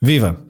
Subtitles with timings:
[0.00, 0.40] Viva!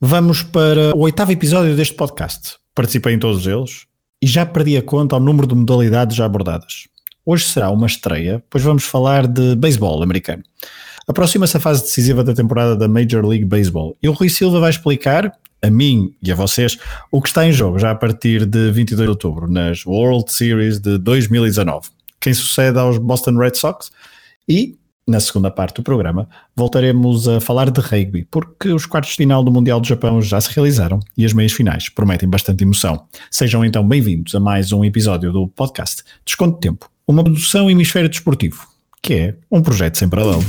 [0.00, 2.56] Vamos para o oitavo episódio deste podcast.
[2.74, 3.84] Participei em todos eles
[4.20, 6.88] e já perdi a conta ao número de modalidades já abordadas.
[7.24, 10.42] Hoje será uma estreia, pois vamos falar de beisebol americano.
[11.06, 14.70] Aproxima-se a fase decisiva da temporada da Major League Baseball e o Rui Silva vai
[14.70, 15.30] explicar,
[15.60, 16.78] a mim e a vocês,
[17.10, 20.80] o que está em jogo já a partir de 22 de outubro nas World Series
[20.80, 21.90] de 2019.
[22.18, 23.90] Quem sucede aos Boston Red Sox
[24.48, 29.16] e na segunda parte do programa, voltaremos a falar de rugby, porque os quartos de
[29.16, 33.06] final do Mundial do Japão já se realizaram e as meias finais prometem bastante emoção.
[33.30, 38.08] Sejam então bem-vindos a mais um episódio do podcast Desconto de Tempo, uma produção Hemisfério
[38.08, 38.66] Desportivo,
[39.02, 40.42] que é um projeto sem paralelo.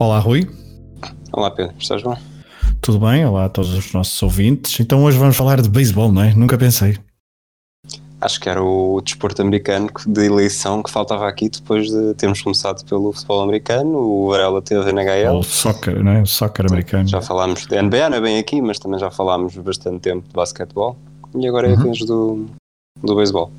[0.00, 0.48] Olá, Rui.
[1.32, 1.74] Olá, Pedro.
[1.78, 2.16] Estás bom?
[2.80, 3.24] Tudo bem?
[3.24, 4.80] Olá a todos os nossos ouvintes.
[4.80, 6.34] Então hoje vamos falar de beisebol, não é?
[6.34, 6.98] Nunca pensei.
[8.20, 12.84] Acho que era o desporto americano de eleição que faltava aqui depois de termos começado
[12.84, 13.96] pelo futebol americano.
[13.98, 15.38] O Varela teve NHL.
[15.38, 16.22] O soccer, não é?
[16.22, 17.08] O soccer americano.
[17.08, 20.34] Já falámos de NBA, não é bem aqui, mas também já falámos bastante tempo de
[20.34, 20.96] basquetebol.
[21.36, 21.80] E agora é uhum.
[21.80, 22.46] a vez do,
[23.02, 23.52] do beisebol.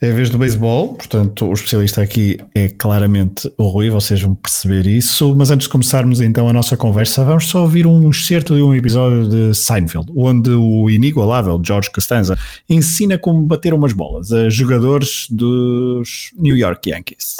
[0.00, 4.34] É a vez do beisebol, portanto, o especialista aqui é claramente o Rui, vocês vão
[4.34, 5.34] perceber isso.
[5.34, 8.74] Mas antes de começarmos então a nossa conversa, vamos só ouvir um excerto de um
[8.74, 12.36] episódio de Seinfeld, onde o inigualável George Costanza
[12.68, 17.36] ensina como bater umas bolas a jogadores dos New York Yankees.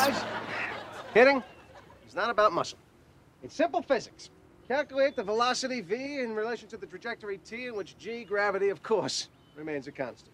[1.14, 1.42] Hitting
[2.08, 2.78] is not about muscle.
[3.42, 4.30] It's simple physics.
[4.68, 8.82] Calculate the velocity v in relation to the trajectory t in which g, gravity, of
[8.82, 10.30] course, remains a constant.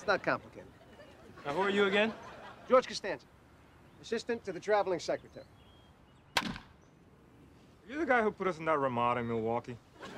[0.00, 0.64] It's not complicated.
[1.44, 2.10] Now, who are you again?
[2.70, 3.26] George Costanza,
[4.00, 5.44] assistant to the traveling secretary.
[6.38, 6.46] Are
[7.86, 9.76] You're the guy who put us in that Ramada in Milwaukee.
[10.02, 10.08] You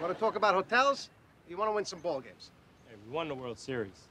[0.00, 1.10] want to talk about hotels?
[1.48, 2.52] you want to win some ball games?
[2.86, 4.06] Hey, we won the World Series.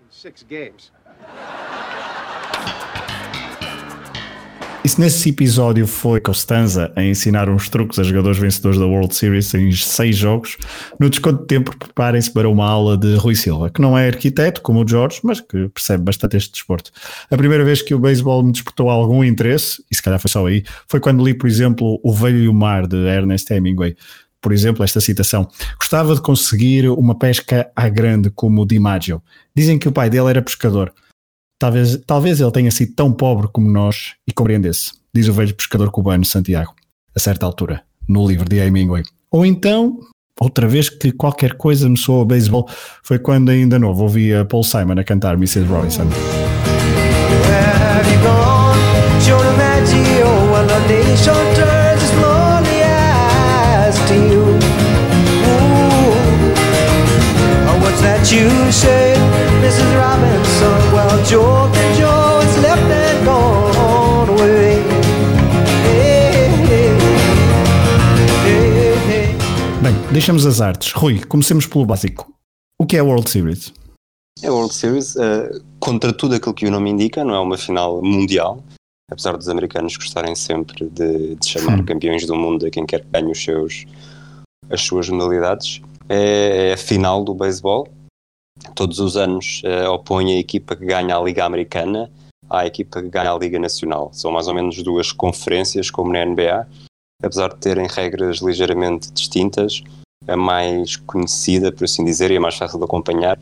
[0.00, 0.90] In six games.
[4.86, 9.12] E se nesse episódio foi Costanza a ensinar uns truques a jogadores vencedores da World
[9.16, 10.56] Series em seis jogos,
[11.00, 14.62] no desconto de tempo preparem-se para uma aula de Rui Silva, que não é arquiteto
[14.62, 16.92] como o George, mas que percebe bastante este desporto.
[17.28, 20.46] A primeira vez que o beisebol me despertou algum interesse, e se calhar foi só
[20.46, 23.96] aí, foi quando li, por exemplo, O Velho e o Mar de Ernest Hemingway.
[24.40, 25.48] Por exemplo, esta citação:
[25.80, 29.20] Gostava de conseguir uma pesca à grande como o DiMaggio.
[29.52, 30.92] Dizem que o pai dele era pescador.
[31.58, 35.90] Talvez, talvez ele tenha sido tão pobre como nós e compreendesse, diz o velho pescador
[35.90, 36.74] cubano Santiago,
[37.14, 39.02] a certa altura, no livro de Hemingway.
[39.30, 39.98] Ou então,
[40.38, 42.68] outra vez que qualquer coisa me soou a beisebol
[43.02, 45.64] foi quando ainda novo ouvia Paul Simon a cantar Mrs.
[45.64, 46.08] Robinson.
[58.02, 59.05] That you say,
[70.12, 70.92] deixamos as artes.
[70.92, 72.32] Rui, comecemos pelo básico.
[72.78, 73.72] O que é a World Series?
[74.44, 78.02] A World Series, uh, contra tudo aquilo que o nome indica, não é uma final
[78.02, 78.62] mundial,
[79.10, 81.84] apesar dos americanos gostarem sempre de, de chamar hum.
[81.84, 83.86] campeões do mundo a quem quer que ganhe os seus,
[84.70, 87.88] as suas modalidades é, é a final do beisebol.
[88.74, 92.10] Todos os anos uh, opõe a equipa que ganha a Liga Americana
[92.48, 94.10] à equipa que ganha a Liga Nacional.
[94.12, 96.66] São mais ou menos duas conferências, como na NBA,
[97.22, 99.82] apesar de terem regras ligeiramente distintas.
[100.26, 103.38] A mais conhecida, por assim dizer, e a mais fácil de acompanhar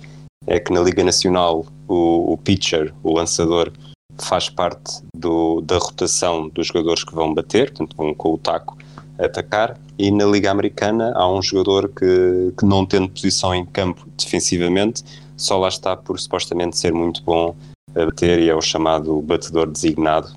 [0.47, 3.73] é que na Liga Nacional o, o pitcher, o lançador,
[4.19, 8.77] faz parte do, da rotação dos jogadores que vão bater, portanto vão com o taco
[9.19, 14.07] atacar, e na Liga Americana há um jogador que, que não tendo posição em campo
[14.19, 15.05] defensivamente,
[15.37, 17.55] só lá está por supostamente ser muito bom
[17.95, 20.33] a bater e é o chamado batedor designado,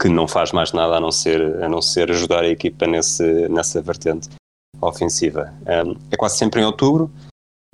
[0.00, 3.48] que não faz mais nada a não ser, a não ser ajudar a equipa nesse,
[3.48, 4.28] nessa vertente
[4.80, 5.52] ofensiva.
[5.62, 7.10] Um, é quase sempre em outubro.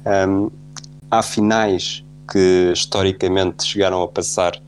[0.04, 0.50] Um,
[1.10, 4.60] há finais que historicamente chegaram a passar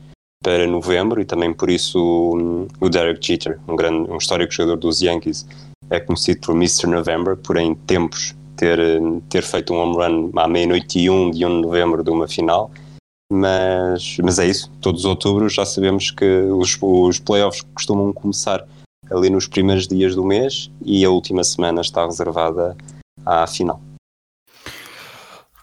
[0.43, 4.77] para novembro e também por isso o, o Derek Jeter, um, grande, um histórico jogador
[4.77, 5.45] dos Yankees,
[5.89, 6.87] é conhecido por Mr.
[6.87, 8.79] November, por em tempos ter,
[9.29, 12.27] ter feito um home run à meia-noite e um de 1 de novembro de uma
[12.27, 12.71] final.
[13.31, 18.67] Mas, mas é isso, todos os outubros já sabemos que os, os playoffs costumam começar
[19.09, 22.75] ali nos primeiros dias do mês e a última semana está reservada
[23.25, 23.81] à final.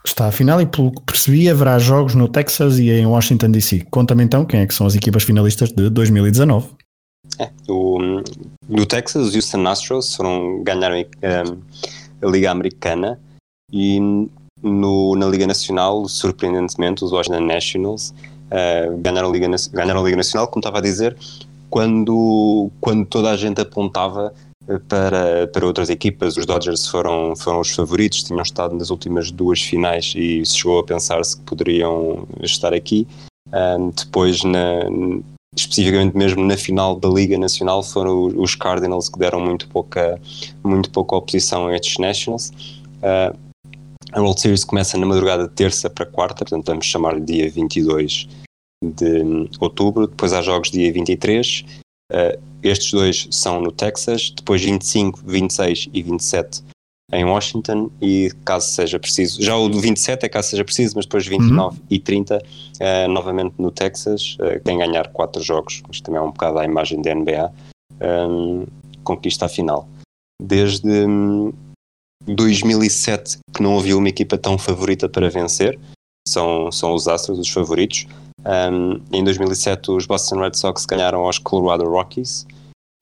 [0.05, 3.87] Está a final e pelo que percebi haverá jogos no Texas e em Washington DC.
[3.91, 6.70] Conta-me então quem é que são as equipas finalistas de 2019.
[7.38, 7.99] É, o,
[8.69, 13.20] no Texas, os Houston Astros foram, ganharam um, a Liga Americana
[13.73, 14.00] e
[14.62, 18.14] no, na Liga Nacional, surpreendentemente, os Washington Nationals
[18.50, 21.17] uh, ganharam, a Liga, ganharam a Liga Nacional, como estava a dizer,
[21.69, 24.32] quando, quando toda a gente apontava
[24.88, 26.37] para, para outras equipas.
[26.37, 30.79] Os Dodgers foram, foram os favoritos, tinham estado nas últimas duas finais e se chegou
[30.79, 33.06] a pensar-se que poderiam estar aqui.
[33.97, 34.85] Depois, na,
[35.56, 40.20] especificamente mesmo na final da Liga Nacional, foram os Cardinals que deram muito pouca,
[40.64, 42.50] muito pouca oposição a estes Nationals.
[43.03, 43.37] Uh,
[44.12, 48.29] a World Series começa na madrugada de terça para quarta, portanto vamos chamar dia 22
[48.82, 51.64] de outubro, depois há jogos dia 23,
[52.12, 56.62] uh, estes dois são no Texas, depois 25, 26 e 27
[57.14, 61.06] em Washington e caso seja preciso, já o do 27 é caso seja preciso, mas
[61.06, 61.85] depois 29 uhum.
[61.91, 62.41] e 30 uh,
[62.81, 66.64] eh, novamente no Texas, uh, quem ganhar quatro jogos, isto também é um bocado a
[66.64, 67.53] imagem da NBA,
[68.29, 68.67] um,
[69.05, 69.88] conquista a final.
[70.41, 71.53] Desde um,
[72.27, 75.79] 2007 que não havia uma equipa tão favorita para vencer,
[76.27, 78.07] são, são os Astros os favoritos.
[78.45, 82.47] Um, em 2007 os Boston Red Sox ganharam aos Colorado Rockies.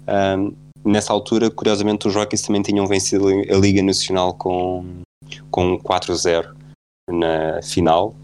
[0.09, 0.53] Um,
[0.85, 4.85] nessa altura, curiosamente, os Rockies também tinham vencido a Liga Nacional com,
[5.51, 6.55] com 4-0
[7.11, 8.15] na final,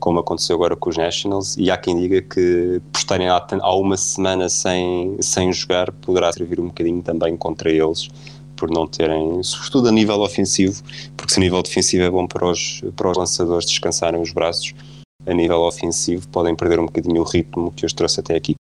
[0.00, 3.96] como aconteceu agora com os Nationals, e há quem diga que por estarem há, uma
[3.96, 8.08] semana sem, sem jogar, poderá servir um bocadinho também contra eles,
[8.58, 10.82] por não terem, sobretudo a nível ofensivo,
[11.16, 14.74] porque se a nível defensivo é bom para os, para os lançadores descansarem os braços,
[15.26, 18.54] a nível ofensivo podem perder um bocadinho o ritmo que os trouxe até aqui.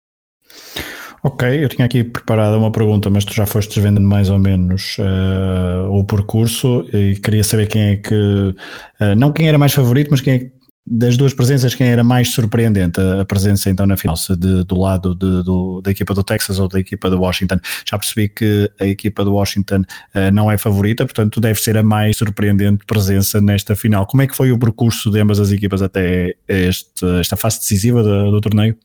[1.24, 4.98] Ok, eu tinha aqui preparada uma pergunta, mas tu já foste desvendando mais ou menos
[5.00, 10.10] uh, o percurso e queria saber quem é que, uh, não quem era mais favorito,
[10.12, 10.52] mas quem é
[10.90, 14.80] das duas presenças, quem era mais surpreendente a, presença então na final, se de, do
[14.80, 17.60] lado de, do, da equipa do Texas ou da equipa do Washington.
[17.86, 21.84] Já percebi que a equipa do Washington uh, não é favorita, portanto deve ser a
[21.84, 24.08] mais surpreendente presença nesta final.
[24.08, 28.02] Como é que foi o percurso de ambas as equipas até este, esta fase decisiva
[28.02, 28.78] do, do torneio?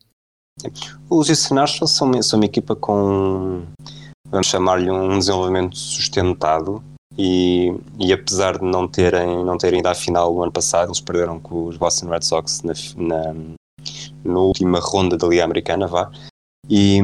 [1.09, 3.63] Os Houston são, são uma equipa com,
[4.29, 6.83] vamos chamar-lhe um desenvolvimento sustentado
[7.19, 11.01] e, e, apesar de não terem, não terem ido à final no ano passado, eles
[11.01, 13.35] perderam com os Boston Red Sox na, na,
[14.25, 16.11] na última ronda da Liga Americana, vá,
[16.69, 17.01] e,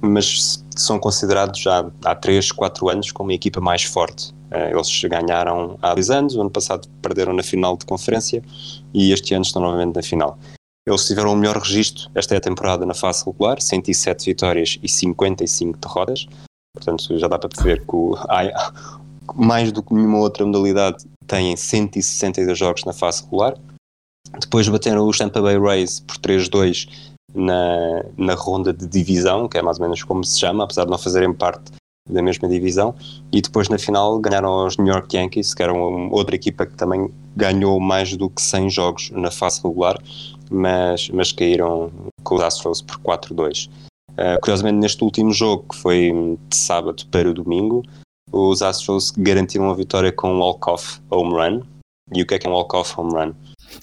[0.00, 4.32] mas são considerados já há 3, 4 anos como a equipa mais forte.
[4.50, 8.42] Eh, eles ganharam há 10 anos, o ano passado perderam na final de conferência
[8.92, 10.38] e este ano estão novamente na final.
[10.86, 14.88] Eles tiveram o melhor registro esta é a temporada na fase regular, 107 vitórias e
[14.88, 16.26] 55 derrotas.
[16.74, 18.16] Portanto, já dá para perceber que o,
[19.34, 23.54] mais do que nenhuma outra modalidade têm 162 jogos na fase regular.
[24.38, 26.88] Depois bateram os Tampa Bay Rays por 3-2
[27.34, 30.90] na, na ronda de divisão, que é mais ou menos como se chama, apesar de
[30.90, 31.72] não fazerem parte
[32.08, 32.94] da mesma divisão.
[33.32, 37.12] E depois na final ganharam os New York Yankees, que eram outra equipa que também
[37.36, 40.00] ganhou mais do que 100 jogos na fase regular
[40.50, 41.92] mas, mas caíram
[42.24, 43.68] com os Astros por 4-2.
[43.68, 43.70] Uh,
[44.18, 46.12] ah, curiosamente, neste último jogo, que foi
[46.48, 47.84] de sábado para o domingo,
[48.32, 51.62] os Astros garantiram a vitória com um walk-off home run.
[52.12, 53.34] E o que é que é um walk-off home run?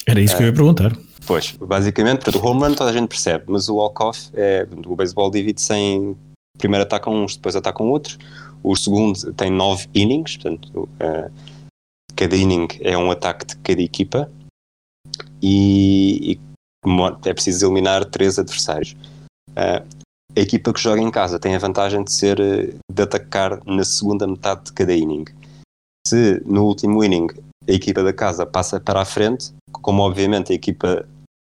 [0.06, 0.98] Era isso uh, que eu ia perguntar.
[1.26, 4.68] Pois, basicamente, portanto, o home run toda a gente percebe, mas o walk-off é.
[4.86, 6.18] O beisebol divide-se em.
[6.58, 8.18] Primeiro atacam uns, depois atacam outros.
[8.64, 11.32] O segundo tem nove innings, portanto, uh,
[12.16, 14.32] cada inning é um ataque de cada equipa.
[15.42, 16.40] E, e
[17.26, 18.96] é preciso eliminar três adversários.
[19.52, 19.86] Uh,
[20.38, 24.28] a equipa que joga em casa tem a vantagem de ser de atacar na segunda
[24.28, 25.26] metade de cada inning.
[26.08, 27.28] Se no último inning
[27.68, 31.08] a equipa da casa passa para a frente, como obviamente a equipa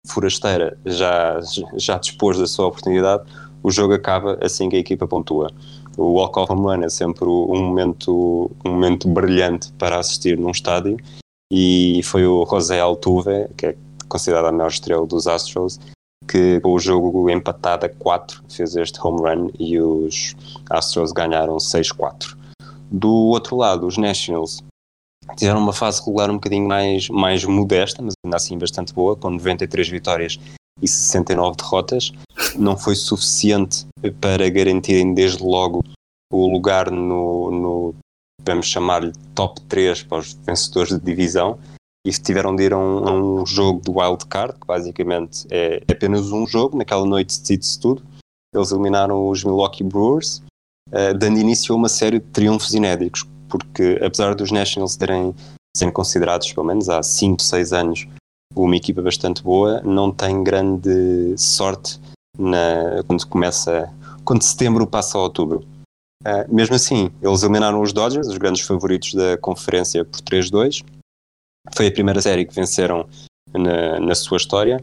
[0.06, 1.40] forasteira já,
[1.76, 3.24] já dispôs da sua oportunidade,
[3.60, 5.50] o jogo acaba assim que a equipa pontua.
[5.96, 10.96] O walk-off home run é sempre um momento, um momento brilhante para assistir num estádio
[11.52, 13.76] e foi o José Altuve, que é
[14.08, 15.80] considerada a maior estrela dos Astros,
[16.26, 20.34] que com o jogo empatado a 4 fez este home run e os
[20.70, 22.36] Astros ganharam 6-4.
[22.90, 24.62] Do outro lado, os Nationals
[25.36, 29.30] tiveram uma fase regular um bocadinho mais, mais modesta, mas ainda assim bastante boa, com
[29.30, 30.38] 93 vitórias
[30.80, 32.12] e 69 derrotas.
[32.56, 33.86] Não foi suficiente
[34.20, 35.82] para garantirem desde logo
[36.32, 37.94] o lugar no, no
[38.42, 41.58] vamos chamar-lhe top 3 para os vencedores de divisão,
[42.06, 45.82] e tiveram de ir a um, a um jogo do Wild Card, que basicamente é
[45.90, 48.02] apenas um jogo, naquela noite decide-se tudo.
[48.54, 50.40] Eles eliminaram os Milwaukee Brewers,
[50.90, 55.34] uh, dando início a uma série de triunfos inéditos, porque apesar dos Nationals terem
[55.76, 58.06] serem considerados, pelo menos há 5, 6 anos,
[58.54, 62.00] uma equipa bastante boa, não tem grande sorte
[62.38, 63.92] na, quando começa
[64.24, 65.64] quando setembro passa a outubro.
[66.22, 70.82] Uh, mesmo assim, eles eliminaram os Dodgers, os grandes favoritos da conferência, por 3-2.
[71.74, 73.08] Foi a primeira série que venceram
[73.54, 74.82] na, na sua história.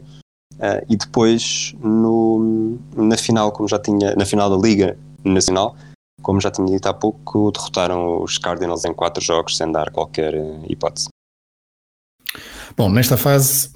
[0.54, 5.76] Uh, e depois, no, na final, como já tinha, na final da Liga Nacional,
[6.22, 10.34] como já tinha dito há pouco, derrotaram os Cardinals em quatro jogos sem dar qualquer
[10.68, 11.08] hipótese.
[12.76, 13.74] Bom, nesta fase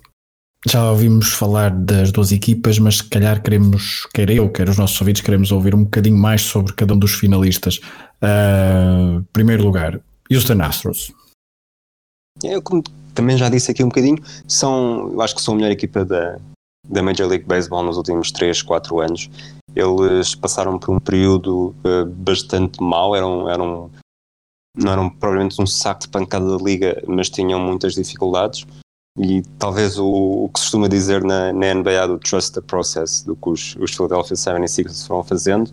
[0.67, 5.01] já ouvimos falar das duas equipas, mas se calhar queremos, quer eu, quer os nossos
[5.01, 7.81] ouvintes, queremos ouvir um bocadinho mais sobre cada um dos finalistas.
[8.23, 10.01] Uh, primeiro lugar,
[10.31, 11.13] Houston Astros.
[12.43, 12.83] Eu, como
[13.19, 16.39] também já disse aqui um bocadinho, são, eu acho que são a melhor equipa da,
[16.89, 19.29] da Major League Baseball nos últimos 3, 4 anos.
[19.75, 23.91] Eles passaram por um período uh, bastante mau, eram, eram,
[24.77, 28.65] não eram provavelmente um saco de pancada da liga, mas tinham muitas dificuldades.
[29.19, 33.25] E talvez o, o que se costuma dizer na, na, NBA do trust the process,
[33.25, 35.73] do que os, os Philadelphia 76ers foram fazendo,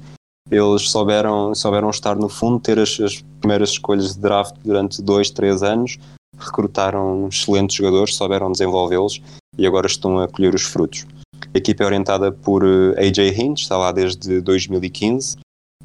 [0.49, 5.29] eles souberam, souberam estar no fundo, ter as, as primeiras escolhas de draft durante dois,
[5.29, 5.99] três anos,
[6.37, 9.21] recrutaram excelentes jogadores, souberam desenvolvê-los
[9.57, 11.05] e agora estão a colher os frutos.
[11.53, 15.37] A equipa é orientada por eh, AJ Hinch, está lá desde 2015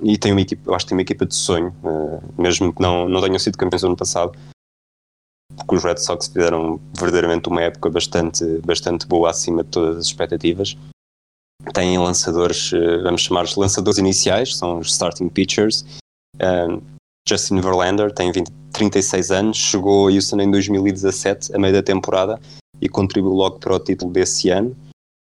[0.02, 3.08] e tem uma equipa, acho que tem uma equipa de sonho, uh, mesmo que não,
[3.08, 4.32] não tenham sido campeões no passado,
[5.56, 10.06] porque os Red Sox fizeram verdadeiramente uma época bastante, bastante boa acima de todas as
[10.06, 10.76] expectativas.
[11.74, 15.84] Têm lançadores, eh, vamos chamar-os lançadores iniciais, são os starting pitchers.
[17.30, 22.40] Justin Verlander tem 20, 36 anos, chegou a Houston em 2017, a meio da temporada,
[22.80, 24.76] e contribuiu logo para o título desse ano.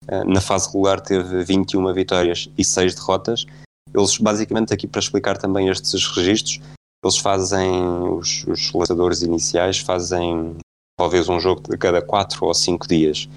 [0.08, 3.44] Uh, na fase regular teve 21 vitórias e 6 derrotas.
[3.92, 6.60] Eles, basicamente, aqui para explicar também estes registros,
[7.04, 10.56] eles fazem, os, os lançadores iniciais fazem
[10.96, 13.28] talvez um jogo de cada 4 ou 5 dias.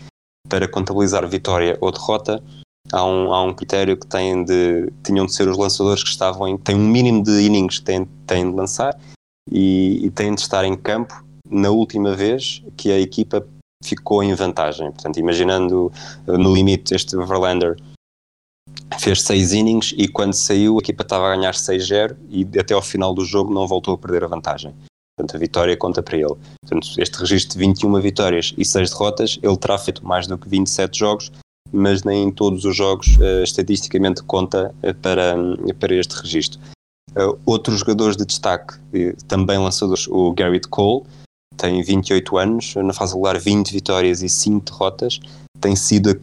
[0.48, 2.44] Para contabilizar vitória ou derrota,
[2.92, 6.48] há um, há um critério que tem de, tinham de ser os lançadores que estavam
[6.48, 6.58] em.
[6.58, 9.00] tem um mínimo de innings que têm, têm de lançar
[9.52, 13.46] e, e têm de estar em campo na última vez que a equipa
[13.84, 14.92] ficou em vantagem.
[14.92, 15.92] Portanto, imaginando
[16.28, 17.78] no limite este Verlander
[19.00, 22.82] fez seis innings e quando saiu a equipa estava a ganhar 6-0 e até ao
[22.82, 24.74] final do jogo não voltou a perder a vantagem.
[25.18, 26.36] Portanto, a vitória conta para ele.
[26.62, 30.48] Portanto, este registro de 21 vitórias e 6 derrotas, ele terá feito mais do que
[30.48, 31.32] 27 jogos,
[31.72, 36.60] mas nem em todos os jogos uh, estatisticamente conta uh, para, uh, para este registro.
[37.46, 38.76] outros jogadores de destaque,
[39.28, 41.04] também lançadores, o Garrett Cole,
[41.58, 45.20] tem 28 anos, na fase regular 20 vitórias e 5 derrotas,
[45.60, 46.22] tem sido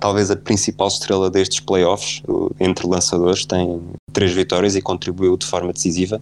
[0.00, 2.22] talvez a principal estrela destes playoffs,
[2.58, 3.80] entre lançadores, tem
[4.12, 6.20] três vitórias e contribuiu de forma decisiva.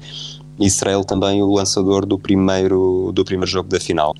[0.68, 4.14] Será ele também o lançador do primeiro, do primeiro jogo da final.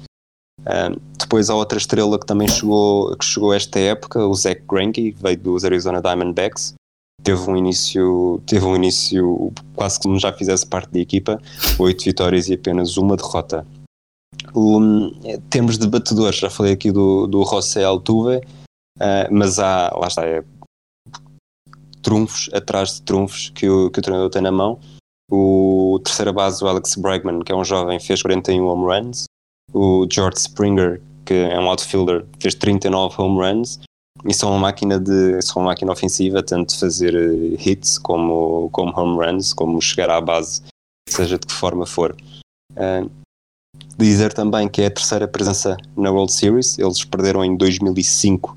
[1.19, 5.39] Depois há outra estrela que também chegou, que chegou esta época, o Zach Greinke, veio
[5.39, 6.75] dos Arizona Diamondbacks.
[7.23, 11.41] Teve um início, teve um início quase como já fizesse parte da equipa,
[11.79, 13.67] oito vitórias e apenas uma derrota.
[14.55, 14.81] O,
[15.51, 18.41] temos debatedores, já falei aqui do, do José Altuve,
[19.01, 20.45] Uh, mas há, lá está, é,
[22.03, 24.79] trunfos atrás de trunfos que o, que o treinador tem na mão.
[25.31, 29.25] O terceira base, o Alex Bregman, que é um jovem, fez 41 home runs.
[29.73, 33.81] O George Springer, que é um outfielder, fez 39 home runs.
[34.27, 38.93] E são uma máquina de são uma máquina ofensiva, tanto fazer eh, hits como, como
[38.99, 40.63] home runs, como chegar à base,
[41.09, 42.15] seja de que forma for.
[42.73, 43.11] Uh,
[43.97, 48.55] dizer também que é a terceira presença na World Series, eles perderam em 2005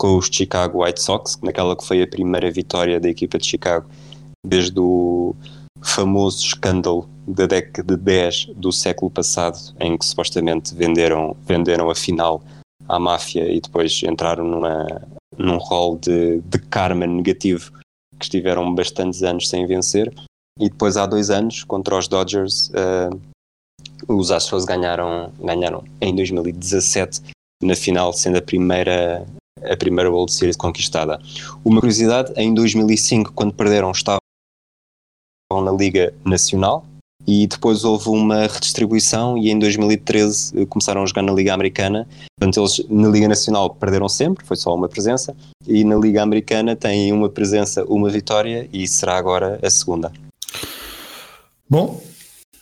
[0.00, 3.88] com os Chicago White Sox, naquela que foi a primeira vitória da equipa de Chicago
[4.44, 5.34] desde o
[5.94, 11.94] famoso escândalo da década de 10 do século passado, em que supostamente venderam, venderam a
[11.94, 12.42] final
[12.88, 14.86] à máfia e depois entraram numa,
[15.38, 17.72] num rol de, de karma negativo
[18.18, 20.12] que estiveram bastantes anos sem vencer.
[20.60, 23.20] E depois, há dois anos, contra os Dodgers, uh,
[24.08, 27.22] os Astros ganharam, ganharam em 2017
[27.62, 29.24] na final, sendo a primeira
[29.62, 31.18] a primeira World Series conquistada.
[31.64, 34.18] Uma curiosidade, em 2005, quando perderam, estavam
[35.62, 36.84] na Liga Nacional
[37.26, 42.06] e depois houve uma redistribuição e em 2013 eh, começaram a jogar na Liga Americana.
[42.38, 45.34] Portanto, eles na Liga Nacional perderam sempre, foi só uma presença,
[45.66, 50.12] e na Liga Americana têm uma presença, uma vitória e será agora a segunda.
[51.68, 52.00] Bom,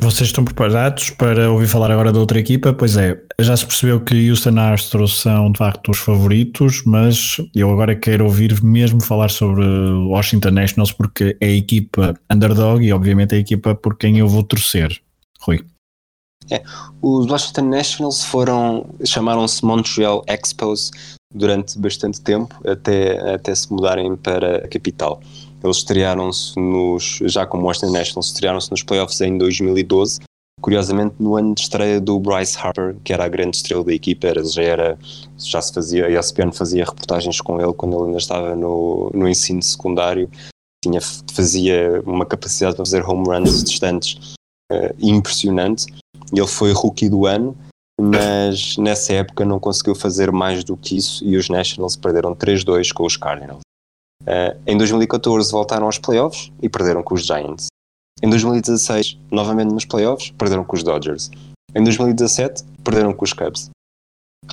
[0.02, 2.72] vocês estão preparados para ouvir falar agora da outra equipa?
[2.72, 7.70] Pois é, já se percebeu que Houston Astros são de facto os favoritos, mas eu
[7.70, 13.34] agora quero ouvir mesmo falar sobre Washington Nationals porque é a equipa underdog e obviamente
[13.34, 15.00] é a equipa por quem eu vou torcer.
[15.40, 15.64] Rui.
[16.50, 16.62] É,
[17.00, 20.90] os Washington Nationals foram, chamaram-se Montreal Expos
[21.32, 25.20] durante bastante tempo, até, até se mudarem para a capital.
[25.62, 30.20] Eles estrearam-se nos, já como Washington Nationals, estrearam-se nos playoffs em 2012,
[30.60, 34.26] curiosamente no ano de estreia do Bryce Harper, que era a grande estrela da equipa,
[34.26, 34.98] era, já era,
[35.38, 39.28] já se fazia, a ESPN fazia reportagens com ele quando ele ainda estava no, no
[39.28, 40.30] ensino secundário,
[40.82, 41.00] tinha,
[41.32, 44.34] fazia uma capacidade para fazer home runs distantes
[44.72, 45.86] uh, impressionante,
[46.32, 47.56] ele foi rookie do ano,
[48.00, 52.92] mas nessa época não conseguiu fazer mais do que isso e os Nationals perderam 3-2
[52.92, 53.60] com os Cardinals.
[54.22, 57.66] Uh, em 2014 voltaram aos playoffs e perderam com os Giants.
[58.22, 61.30] Em 2016, novamente nos playoffs, perderam com os Dodgers.
[61.74, 63.70] Em 2017, perderam com os Cubs.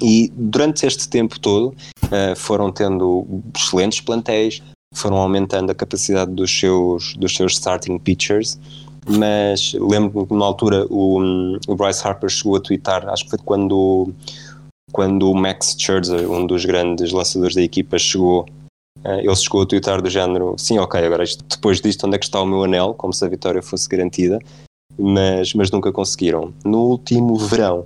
[0.01, 4.61] E durante este tempo todo uh, foram tendo excelentes plantéis,
[4.95, 8.57] foram aumentando a capacidade dos seus, dos seus starting pitchers,
[9.07, 11.19] mas lembro-me que numa altura o,
[11.67, 14.13] o Bryce Harper chegou a twittar, acho que foi quando,
[14.91, 18.45] quando o Max Scherzer, um dos grandes lançadores da equipa, chegou
[19.03, 22.41] ele chegou a twittar do género: sim, ok, agora depois disto, onde é que está
[22.41, 22.93] o meu anel?
[22.93, 24.39] Como se a vitória fosse garantida,
[24.97, 26.53] mas, mas nunca conseguiram.
[26.65, 27.85] No último verão,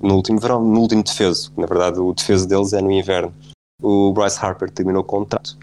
[0.00, 3.34] no último verão, no último defeso, na verdade o defeso deles é no inverno,
[3.82, 5.56] o Bryce Harper terminou o contrato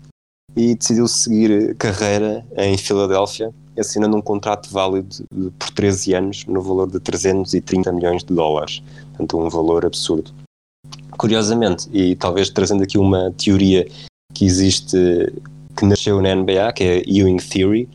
[0.56, 5.25] e decidiu seguir carreira em Filadélfia, assinando um contrato válido
[5.60, 8.82] por 13 anos no valor de 330 milhões de dólares.
[9.10, 10.32] Portanto, um valor absurdo.
[11.18, 13.88] Curiosamente, e talvez trazendo aqui uma teoria
[14.34, 14.98] que existe,
[15.77, 17.89] que nasceu na NBA, que é Ewing Theory,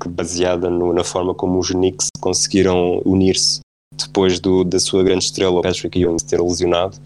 [0.00, 3.60] que baseada no, na forma como os Knicks conseguiram unir-se
[3.94, 6.96] depois do, da sua grande estrela, Patrick Ewing, ter lesionado.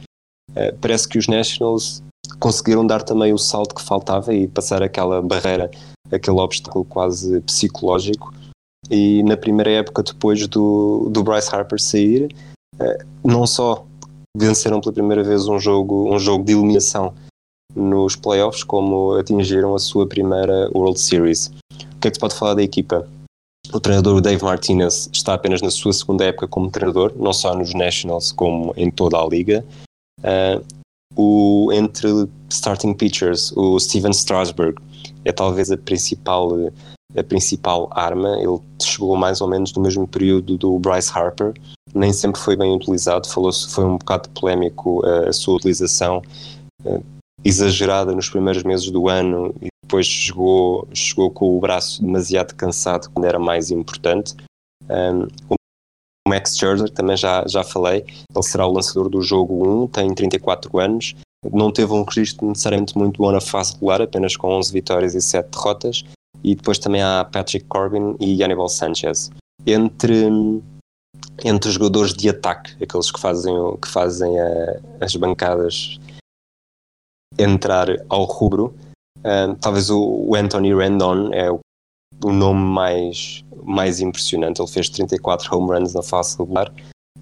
[0.50, 2.02] Uh, parece que os Nationals
[2.38, 5.70] conseguiram dar também o salto que faltava e passar aquela barreira,
[6.10, 8.34] aquele obstáculo quase psicológico.
[8.90, 12.34] E na primeira época, depois do, do Bryce Harper sair,
[12.80, 13.86] uh, não só
[14.36, 17.14] venceram pela primeira vez um jogo, um jogo de eliminação
[17.74, 21.50] nos playoffs, como atingiram a sua primeira World Series.
[21.72, 23.06] O que é que se pode falar da equipa?
[23.72, 27.72] O treinador Dave Martinez está apenas na sua segunda época como treinador, não só nos
[27.72, 29.64] Nationals como em toda a liga.
[30.20, 30.64] Uh,
[31.16, 34.80] o, entre starting pitchers, o Steven Strasberg
[35.24, 36.52] é talvez a principal,
[37.16, 38.36] a principal arma.
[38.38, 41.54] Ele chegou mais ou menos no mesmo período do Bryce Harper.
[41.94, 46.22] Nem sempre foi bem utilizado, falou foi um bocado polémico uh, a sua utilização.
[46.84, 47.02] Uh,
[47.44, 53.10] exagerada nos primeiros meses do ano e depois chegou, chegou com o braço demasiado cansado
[53.10, 54.34] quando era mais importante.
[54.88, 55.54] Um, o
[56.28, 60.78] Max Scherzer, também já, já falei, ele será o lançador do jogo 1, tem 34
[60.78, 61.16] anos,
[61.52, 65.22] não teve um registro necessariamente muito bom na fase regular, apenas com 11 vitórias e
[65.22, 66.04] 7 derrotas,
[66.44, 69.30] e depois também há Patrick Corbin e Anibal Sanchez.
[69.66, 70.28] Entre,
[71.44, 75.98] entre os jogadores de ataque, aqueles que fazem, que fazem a, as bancadas
[77.38, 78.74] entrar ao rubro,
[79.18, 81.60] uh, talvez o, o, Anthony Rendon é o,
[82.24, 84.60] o, nome mais, mais impressionante.
[84.60, 86.72] Ele fez 34 home runs na fase regular,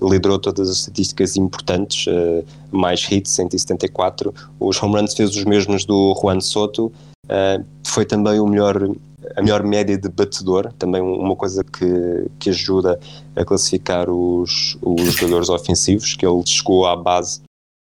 [0.01, 4.35] liderou todas as estatísticas importantes, uh, mais hits, 174.
[4.59, 6.93] Os home runs fez os mesmos do Juan Soto,
[7.27, 8.77] uh, foi também o melhor
[9.37, 12.99] a melhor média de batedor, também uma coisa que, que ajuda
[13.37, 17.43] a classificar os, os jogadores ofensivos, que ele chegou à base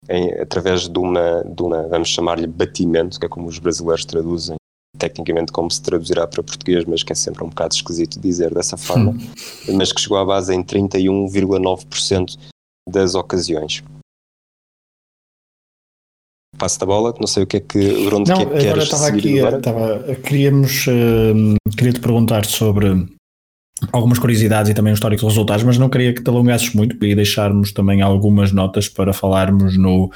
[0.08, 4.56] em, através de uma, de uma, vamos chamar-lhe batimento, que é como os brasileiros traduzem,
[4.98, 8.76] tecnicamente como se traduzirá para português, mas que é sempre um bocado esquisito dizer dessa
[8.76, 9.74] forma, hum.
[9.76, 12.38] mas que chegou à base em 31,9%
[12.88, 13.82] das ocasiões.
[16.56, 17.78] Passo da bola, não sei o que é que
[18.12, 19.58] onde não, que, agora queres estava aqui, agora?
[19.58, 23.06] Estava, queríamos, uh, queria te perguntar sobre
[23.92, 26.96] algumas curiosidades e também um histórico de resultados, mas não queria que te alongasses muito,
[26.96, 30.06] queria deixarmos também algumas notas para falarmos no,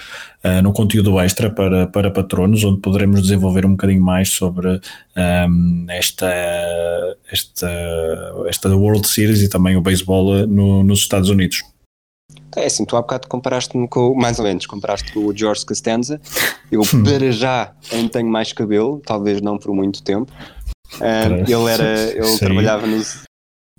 [0.45, 4.81] uh, no conteúdo extra para, para patronos, onde poderemos desenvolver um bocadinho mais sobre um,
[5.17, 6.33] ehm, esta,
[7.31, 7.71] esta,
[8.47, 11.63] esta World Series e também o beisebol no, nos Estados Unidos.
[12.57, 16.21] É assim, tu há bocado comparaste-me com, mais ou menos, comparaste com o George Costanza.
[16.71, 17.03] Eu hum.
[17.05, 20.33] para já ainda tenho mais cabelo, talvez não por muito tempo.
[21.01, 23.28] Um, ehm, ele era, ele trabalhava nos,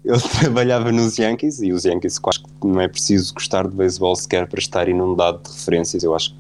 [0.04, 4.48] eu trabalhava nos Yankees e os Yankees que não é preciso gostar de beisebol sequer
[4.48, 6.04] para estar inundado de referências.
[6.04, 6.38] Eu acho que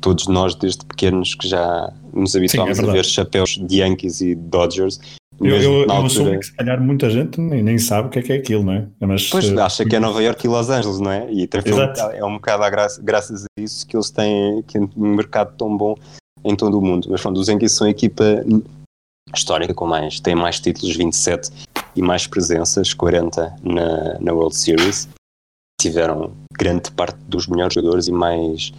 [0.00, 4.34] todos nós, desde pequenos, que já nos habituámos é a ver chapéus de Yankees e
[4.34, 5.00] Dodgers.
[5.38, 6.38] Eu, eu, eu altura...
[6.38, 8.72] que se calhar muita gente nem, nem sabe o que é que é aquilo, não
[8.72, 8.86] é?
[9.00, 9.60] Mas, pois, uh...
[9.60, 11.30] acha que é Nova York e Los Angeles, não é?
[11.30, 11.48] E
[12.14, 15.76] é um bocado a graça, graças a isso que eles têm que um mercado tão
[15.76, 15.94] bom
[16.42, 17.08] em todo o mundo.
[17.10, 18.24] Mas pronto, os Yankees são a equipa
[19.34, 21.50] histórica com mais, tem mais títulos, 27,
[21.96, 25.08] e mais presenças, 40 na, na World Series.
[25.80, 28.72] Tiveram grande parte dos melhores jogadores e mais,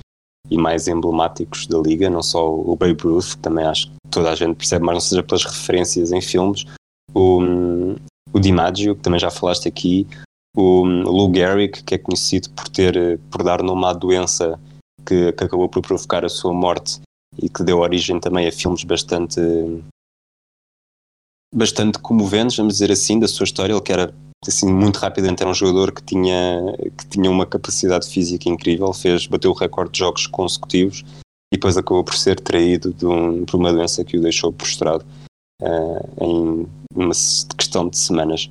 [0.49, 4.31] e mais emblemáticos da liga, não só o Babe Ruth, que também acho que toda
[4.31, 6.65] a gente percebe, mas não seja pelas referências em filmes,
[7.13, 7.95] o,
[8.33, 10.07] o DiMaggio, que também já falaste aqui,
[10.55, 14.59] o Lou Gehrig, que é conhecido por ter por dar nome à doença
[15.05, 16.99] que, que acabou por provocar a sua morte
[17.37, 19.39] e que deu origem também a filmes bastante
[21.53, 23.73] bastante comoventes, vamos dizer assim, da sua história.
[23.73, 24.13] Ele que era
[24.45, 26.61] assim muito rapidamente era um jogador que tinha
[26.97, 31.03] que tinha uma capacidade física incrível, fez bateu o recorde de jogos consecutivos
[31.51, 35.05] e depois acabou por ser traído um, por uma doença que o deixou prostrado
[35.61, 37.13] uh, em uma
[37.57, 38.49] questão de semanas.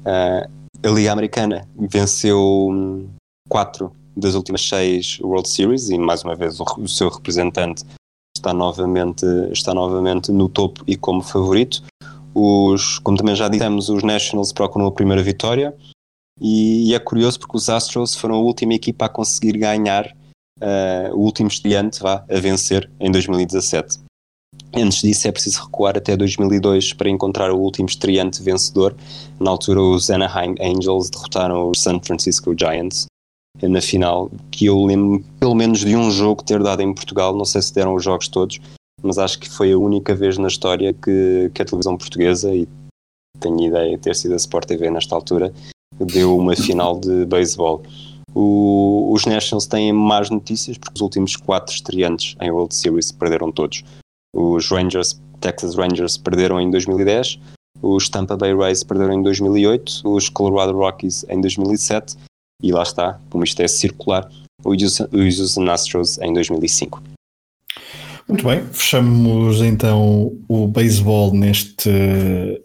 [0.00, 0.48] Uh,
[0.82, 3.08] a Liga Americana venceu
[3.48, 7.84] quatro das últimas seis World Series e mais uma vez o, o seu representante
[8.36, 11.82] está novamente, está novamente no topo e como favorito.
[12.34, 15.74] Os, como também já dissemos, os Nationals procuram a primeira vitória
[16.40, 20.06] e, e é curioso porque os Astros foram a última equipa a conseguir ganhar
[20.60, 23.98] uh, o último estreante vá, a vencer em 2017.
[24.74, 28.94] Antes disso é preciso recuar até 2002 para encontrar o último estreante vencedor.
[29.40, 33.06] Na altura os Anaheim Angels derrotaram os San Francisco Giants
[33.62, 37.44] na final, que eu lembro pelo menos de um jogo ter dado em Portugal, não
[37.44, 38.60] sei se deram os jogos todos,
[39.02, 42.68] mas acho que foi a única vez na história que, que a televisão portuguesa, e
[43.40, 45.52] tenho ideia de ter sido a Sport TV nesta altura,
[45.98, 47.82] deu uma final de beisebol.
[48.34, 53.82] os Nationals têm más notícias porque os últimos quatro estreantes em World Series perderam todos.
[54.34, 57.38] Os Rangers, Texas Rangers perderam em 2010,
[57.82, 62.16] os Tampa Bay Rays perderam em 2008, os Colorado Rockies em 2007
[62.62, 64.28] e lá está, como isto é circular,
[64.64, 67.00] os Houston Astros em 2005.
[68.28, 71.88] Muito bem, fechamos então o beisebol neste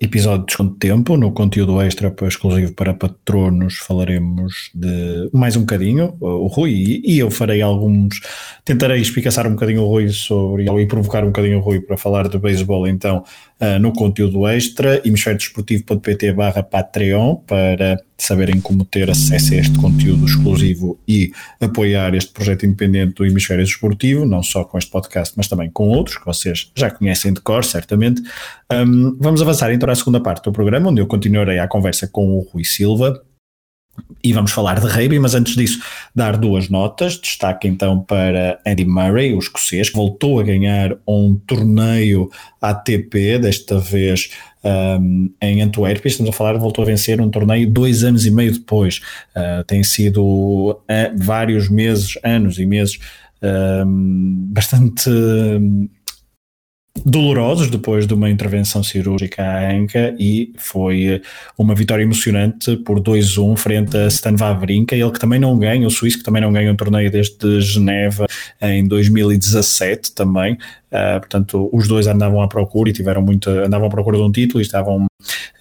[0.02, 1.16] episódio de Desconto de Tempo.
[1.16, 7.32] No conteúdo extra exclusivo para patronos falaremos de mais um bocadinho o Rui e eu
[7.32, 8.20] farei alguns,
[8.66, 12.28] tentarei espicaçar um bocadinho o Rui sobre e provocar um bocadinho o Rui para falar
[12.28, 13.24] de beisebol então
[13.64, 20.26] uh, no conteúdo extra, hemisfériodesportivo.pt barra Patreon para saberem como ter acesso a este conteúdo
[20.26, 25.48] exclusivo e apoiar este projeto independente do Hemisfério Desportivo, não só com este podcast, mas
[25.48, 28.22] também com outros que vocês já conhecem de cor, certamente.
[28.72, 32.38] Um, vamos avançar então à segunda parte do programa, onde eu continuarei a conversa com
[32.38, 33.22] o Rui Silva,
[34.24, 35.84] e vamos falar de rugby, mas antes disso,
[36.16, 37.18] dar duas notas.
[37.20, 42.30] Destaque então para Andy Murray, o escocês, que voltou a ganhar um torneio
[42.62, 44.30] ATP, desta vez
[44.64, 46.08] um, em Antuérpia.
[46.08, 49.02] Estamos a falar, voltou a vencer um torneio dois anos e meio depois.
[49.36, 50.78] Uh, tem sido uh,
[51.18, 53.00] vários meses, anos e meses,
[53.86, 55.10] um, bastante
[57.06, 61.22] dolorosos depois de uma intervenção cirúrgica à anca e foi eh,
[61.58, 65.90] uma vitória emocionante por 2-1 frente a Stan Wawrinka, ele que também não ganha, o
[65.90, 68.28] suíço que também não ganha um torneio desde Geneva
[68.62, 70.58] em 2017 também,
[70.94, 74.32] uh, portanto os dois andavam à procura e tiveram muito, andavam à procura de um
[74.32, 75.06] título e estavam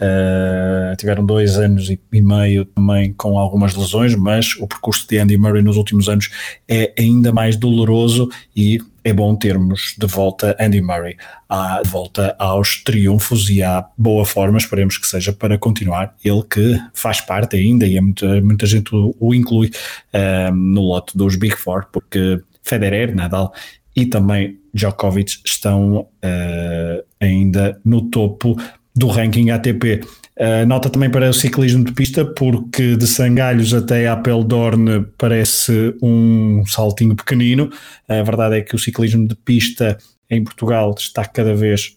[0.01, 5.37] Uh, tiveram dois anos e, meio também com algumas lesões, mas o percurso de Andy
[5.37, 6.29] Murray nos últimos anos
[6.69, 11.17] é ainda mais doloroso e é bom termos de volta Andy Murray
[11.49, 16.15] à, de volta aos triunfos e à boa forma, esperemos que seja para continuar.
[16.25, 19.71] Ele que faz parte ainda e é muita, muita gente o, o inclui
[20.15, 23.53] uh, no lote dos Big Four, porque Federer, Nadal
[23.95, 28.57] e também Djokovic estão uh, ainda no topo
[28.95, 30.01] do ranking ATP.
[30.39, 36.65] Uh, nota também para o ciclismo de pista, porque de Sangalhos até Apeldoorn parece um
[36.67, 37.71] saltinho pequenino.
[38.09, 39.99] A verdade é que o ciclismo de pista
[40.31, 41.97] em Portugal está cada vez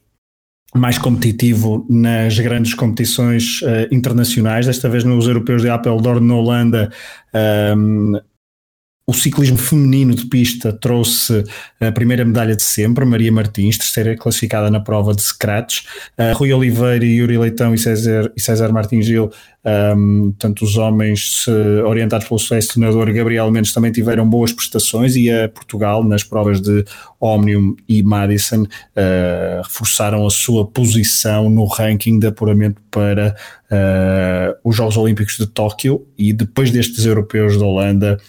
[0.75, 6.91] mais competitivo nas grandes competições uh, internacionais, desta vez nos europeus de Apeldoorn na Holanda.
[7.77, 8.19] Um,
[9.07, 11.43] o ciclismo feminino de pista trouxe
[11.79, 15.85] a primeira medalha de sempre, Maria Martins, terceira classificada na prova de scratch.
[16.17, 19.29] Uh, Rui Oliveira, Yuri Leitão e César, e César Martins Gil,
[19.95, 21.47] um, tanto os homens
[21.87, 26.85] orientados pelo selecionador Gabriel Mendes também tiveram boas prestações e a Portugal nas provas de
[27.19, 33.35] Omnium e Madison uh, reforçaram a sua posição no ranking de apuramento para
[33.71, 38.19] uh, os Jogos Olímpicos de Tóquio e depois destes europeus da Holanda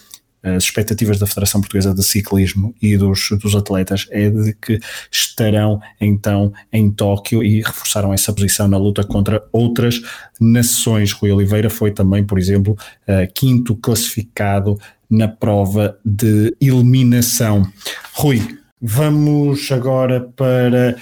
[0.55, 4.79] as expectativas da Federação Portuguesa de Ciclismo e dos, dos atletas é de que
[5.11, 10.01] estarão então em Tóquio e reforçaram essa posição na luta contra outras
[10.39, 11.11] nações.
[11.11, 14.79] Rui Oliveira foi também, por exemplo, uh, quinto classificado
[15.09, 17.65] na prova de eliminação.
[18.13, 18.41] Rui,
[18.81, 20.95] vamos agora para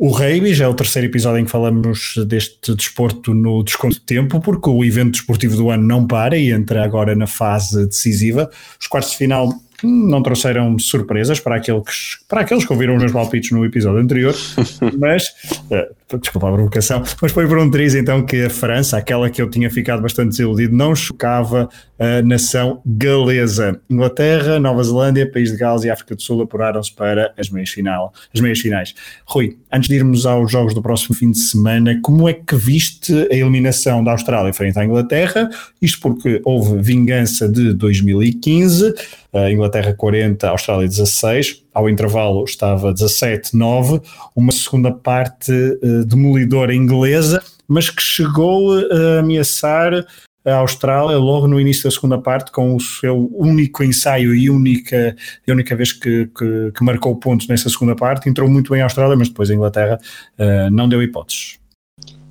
[0.00, 4.00] o rugby já é o terceiro episódio em que falamos deste desporto no desconto de
[4.00, 8.50] tempo, porque o evento desportivo do ano não para e entra agora na fase decisiva.
[8.80, 13.12] Os quartos de final não trouxeram surpresas para aqueles, para aqueles que ouviram os meus
[13.12, 14.34] palpites no episódio anterior,
[14.98, 15.28] mas,
[15.70, 19.40] uh, desculpa a provocação, mas foi por um triz então que a França, aquela que
[19.40, 21.68] eu tinha ficado bastante desiludido, não chocava
[21.98, 23.80] a nação galesa.
[23.88, 28.12] Inglaterra, Nova Zelândia, País de Gales e África do Sul apuraram-se para as meias, final,
[28.34, 28.94] as meias finais.
[29.26, 33.12] Rui, antes de irmos aos jogos do próximo fim de semana, como é que viste
[33.30, 35.48] a eliminação da Austrália frente à Inglaterra?
[35.80, 38.94] Isto porque houve vingança de 2015,
[39.32, 44.02] a Inglaterra 40, a Austrália 16, ao intervalo estava 17-9,
[44.34, 50.04] uma segunda parte uh, demolidora inglesa, mas que chegou a ameaçar
[50.44, 55.14] a Austrália logo no início da segunda parte com o seu único ensaio e única,
[55.46, 58.84] a única vez que, que, que marcou pontos nessa segunda parte, entrou muito bem a
[58.84, 60.00] Austrália, mas depois a Inglaterra
[60.38, 61.58] uh, não deu hipóteses.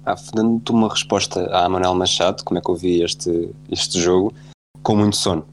[0.06, 4.34] Ah, dando-te uma resposta a Manuel Machado, como é que eu vi este, este jogo,
[4.82, 5.45] com muito sono.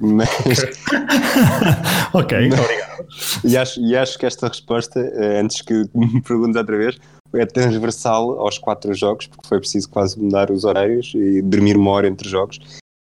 [0.00, 0.28] Mas...
[2.12, 3.06] ok, Mas, obrigado.
[3.44, 6.98] E acho, e acho que esta resposta, eh, antes que me perguntes outra vez,
[7.34, 11.90] é transversal aos quatro jogos, porque foi preciso quase mudar os horários e dormir uma
[11.90, 12.58] hora entre jogos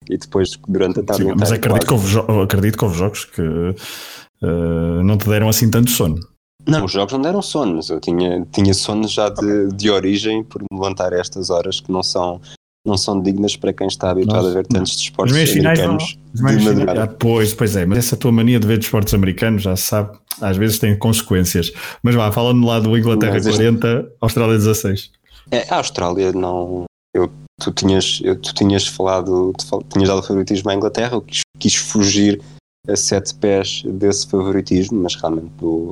[0.09, 1.25] e depois durante a tarde.
[1.25, 5.71] Sim, mas acredito que, houve, acredito que houve jogos que uh, não te deram assim
[5.71, 6.19] tanto sono.
[6.67, 10.45] Não, os jogos não deram sono, mas eu tinha, tinha sono já de, de origem
[10.45, 12.41] por me levantar a estas horas que não são,
[12.87, 16.65] não são dignas para quem está habituado Nossa, a ver tantos desportos americanos não, de
[16.65, 17.05] madrugada.
[17.05, 20.17] Ah, pois, pois é, mas essa tua mania de ver desportos americanos já se sabe,
[20.41, 21.73] às vezes tem consequências.
[22.03, 24.13] Mas vá, falando lá do Inglaterra mas 40, este...
[24.21, 25.11] Austrália 16.
[25.51, 26.85] É, a Austrália não.
[27.13, 31.41] Eu, tu, tinhas, eu, tu tinhas falado, tu tinhas dado favoritismo à Inglaterra, eu quis,
[31.59, 32.41] quis fugir
[32.89, 35.51] a sete pés desse favoritismo, mas realmente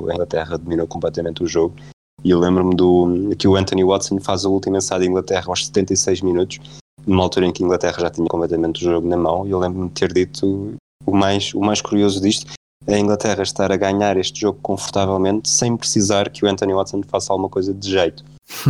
[0.09, 1.75] a Inglaterra dominou completamente o jogo.
[2.25, 5.67] E eu lembro-me do que o Anthony Watson faz a última ensaio da Inglaterra aos
[5.67, 6.59] 76 minutos,
[7.07, 9.59] numa altura em que a Inglaterra já tinha completamente o jogo na mão, e eu
[9.59, 10.75] lembro-me de ter dito
[11.07, 12.51] o mais, o mais curioso disto,
[12.87, 17.03] é a Inglaterra estar a ganhar este jogo confortavelmente sem precisar que o Anthony Watson
[17.07, 18.25] faça alguma coisa de jeito.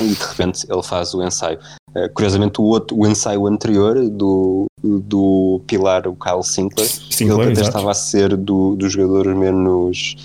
[0.00, 1.58] e de repente ele faz o ensaio.
[1.90, 7.52] Uh, curiosamente, o, outro, o ensaio anterior do, do Pilar, o Kyle Sinclair, Sinclair ele
[7.52, 10.16] até estava a ser do, dos jogadores menos,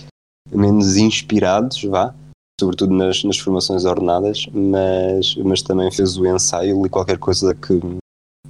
[0.52, 2.14] menos inspirados, vá,
[2.62, 7.80] sobretudo nas, nas formações ordenadas, mas, mas também fez o ensaio, li qualquer coisa que,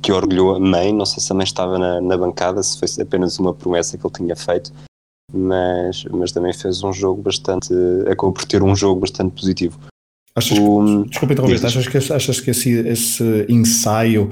[0.02, 2.88] que orgulhou a mãe, não sei se a mãe estava na, na bancada, se foi
[3.02, 4.74] apenas uma promessa que ele tinha feito,
[5.34, 7.74] mas, mas também fez um jogo bastante,
[8.06, 9.80] acabou por ter um jogo bastante positivo.
[10.36, 14.30] Achas o, desculpa interromper, achas que, achas que esse, esse ensaio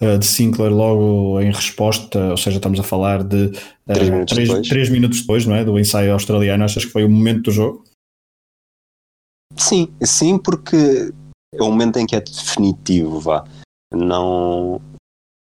[0.00, 3.54] uh, de Sinclair logo em resposta, ou seja, estamos a falar de uh,
[3.86, 4.90] três, minutos depois.
[4.90, 5.64] minutos depois, não é?
[5.64, 7.82] Do ensaio australiano, achas que foi o momento do jogo?
[9.56, 11.12] Sim, sim, porque
[11.54, 13.44] é o momento em que é definitivo, vá.
[13.94, 14.80] Não,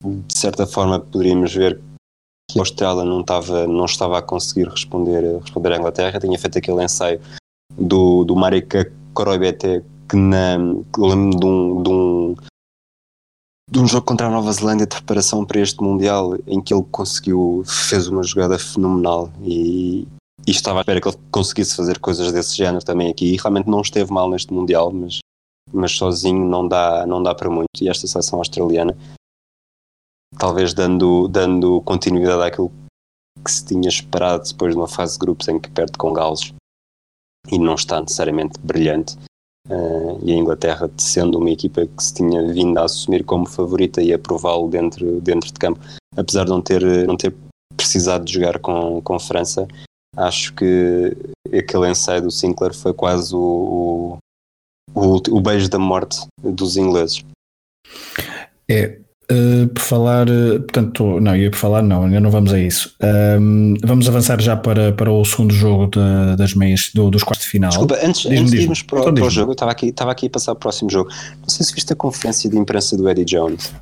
[0.03, 1.81] de certa forma, poderíamos ver
[2.49, 6.19] que a Austrália não estava, não estava a conseguir responder, responder à Inglaterra.
[6.19, 7.19] Tinha feito aquele ensaio
[7.71, 10.57] do, do Marika Koroibete que na,
[10.97, 12.35] lembro de um, de um
[13.71, 16.85] de um jogo contra a Nova Zelândia de preparação para este Mundial em que ele
[16.91, 20.07] conseguiu, fez uma jogada fenomenal e,
[20.47, 23.33] e estava à espera que ele conseguisse fazer coisas desse género também aqui.
[23.33, 25.19] E realmente não esteve mal neste Mundial, mas,
[25.73, 27.67] mas sozinho não dá, não dá para muito.
[27.81, 28.95] E esta seleção australiana
[30.37, 32.71] talvez dando, dando continuidade àquilo
[33.43, 36.53] que se tinha esperado depois de uma fase de grupos em que perde com Gales.
[37.51, 39.15] E não está necessariamente brilhante.
[39.67, 44.01] Uh, e a Inglaterra, sendo uma equipa que se tinha vindo a assumir como favorita
[44.01, 45.79] e a prová-lo dentro, dentro de campo,
[46.15, 47.35] apesar de não ter, não ter
[47.75, 49.67] precisado de jogar com, com França,
[50.15, 51.15] acho que
[51.47, 54.17] aquele ensaio do Sinclair foi quase o,
[54.93, 57.23] o, o, o beijo da morte dos ingleses.
[58.69, 58.97] É,
[59.31, 62.95] Uh, por falar, uh, portanto, não, ia por falar, não, ainda não vamos a isso.
[63.39, 67.45] Um, vamos avançar já para, para o segundo jogo de, das meias, do, dos quartos
[67.45, 67.69] de final.
[67.71, 70.27] Desculpa, antes, antes de irmos para, então, para o jogo, eu estava aqui, estava aqui
[70.27, 71.09] a passar para o próximo jogo.
[71.41, 73.73] Não sei se viste a conferência de imprensa do Eddie Jones,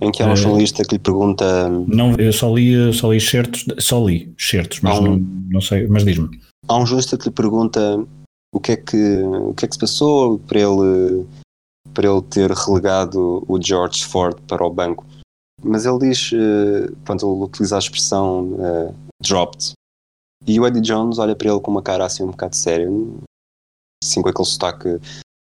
[0.00, 1.68] em que há um uh, jornalista que lhe pergunta.
[1.68, 5.16] Não, eu só li, só li certos, só li certos, mas um, não,
[5.50, 6.40] não sei, mas diz-me.
[6.68, 8.04] Há um jornalista que lhe pergunta
[8.54, 11.26] o que é que, o que, é que se passou para ele
[11.92, 15.04] para ele ter relegado o George Ford para o banco.
[15.62, 19.72] Mas ele diz, uh, pronto, ele utiliza a expressão uh, dropped.
[20.46, 22.88] E o Eddie Jones olha para ele com uma cara assim um bocado séria,
[24.02, 24.98] assim com aquele sotaque,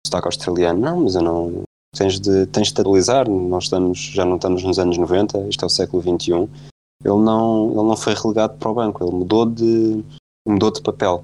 [0.06, 0.80] sotaque australiano.
[0.80, 1.64] Não, mas eu não.
[1.96, 5.66] Tens de, tens de estabilizar, nós estamos, já não estamos nos anos 90, isto é
[5.68, 6.34] o século XXI.
[6.34, 10.04] Ele não, ele não foi relegado para o banco, ele mudou de,
[10.48, 11.24] mudou de papel.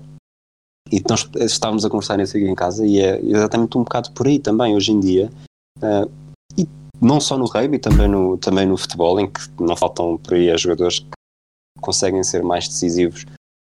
[0.92, 4.28] E nós estávamos a conversar nesse aqui em casa e é exatamente um bocado por
[4.28, 5.30] aí também, hoje em dia.
[5.78, 6.10] Uh,
[6.58, 6.68] e
[7.02, 10.56] não só no rugby, também no, também no futebol, em que não faltam por aí
[10.58, 11.10] jogadores que
[11.82, 13.26] conseguem ser mais decisivos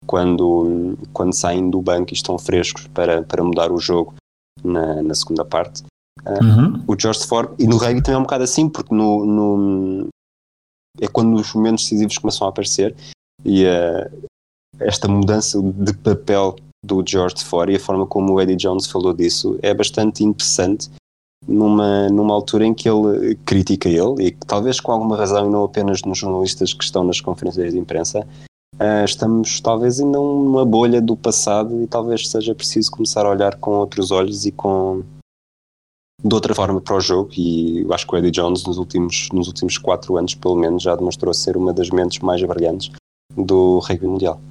[0.05, 4.15] quando, quando saem do banco e estão frescos para, para mudar o jogo
[4.63, 5.83] na, na segunda parte.
[6.25, 6.83] Uhum.
[6.87, 10.09] O George Ford, e no rugby também é um bocado assim, porque no, no
[10.99, 12.95] é quando os momentos decisivos começam a aparecer
[13.45, 14.27] e uh,
[14.79, 19.13] esta mudança de papel do George Ford e a forma como o Eddie Jones falou
[19.13, 20.89] disso é bastante interessante
[21.47, 25.49] numa, numa altura em que ele critica ele e que talvez com alguma razão e
[25.49, 28.27] não apenas nos jornalistas que estão nas conferências de imprensa
[28.75, 33.57] uh, estamos talvez ainda numa bolha do passado e talvez seja preciso começar a olhar
[33.57, 35.03] com outros olhos e com
[36.23, 39.29] de outra forma para o jogo e eu acho que o Eddie Jones nos últimos,
[39.31, 42.91] nos últimos quatro anos pelo menos já demonstrou ser uma das mentes mais brilhantes
[43.35, 44.41] do rugby mundial.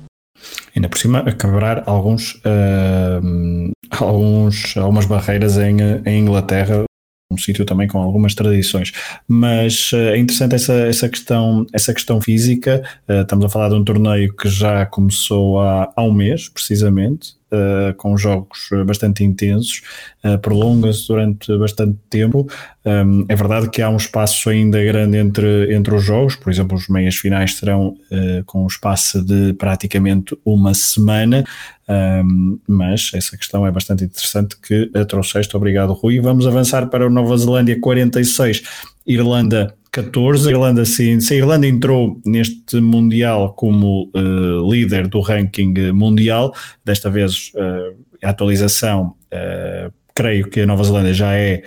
[0.74, 5.76] Ainda por cima a quebrar alguns, uh, alguns algumas barreiras em,
[6.06, 6.84] em Inglaterra
[7.30, 8.92] um sítio também com algumas tradições,
[9.26, 12.82] mas uh, é interessante essa, essa, questão, essa questão física.
[13.06, 17.37] Uh, estamos a falar de um torneio que já começou há, há um mês, precisamente,
[17.52, 19.82] uh, com jogos bastante intensos,
[20.24, 22.48] uh, prolonga-se durante bastante tempo.
[22.84, 26.76] Um, é verdade que há um espaço ainda grande entre, entre os jogos, por exemplo,
[26.76, 31.44] os meias finais serão uh, com um espaço de praticamente uma semana,
[31.88, 35.56] um, mas essa questão é bastante interessante que a trouxeste.
[35.56, 36.20] Obrigado, Rui.
[36.20, 38.62] Vamos avançar para a Nova Zelândia 46,
[39.06, 40.48] Irlanda 14.
[40.48, 46.54] A Irlanda, sim, se a Irlanda entrou neste Mundial como uh, líder do ranking mundial,
[46.84, 51.62] desta vez uh, a atualização, uh, creio que a Nova Zelândia já é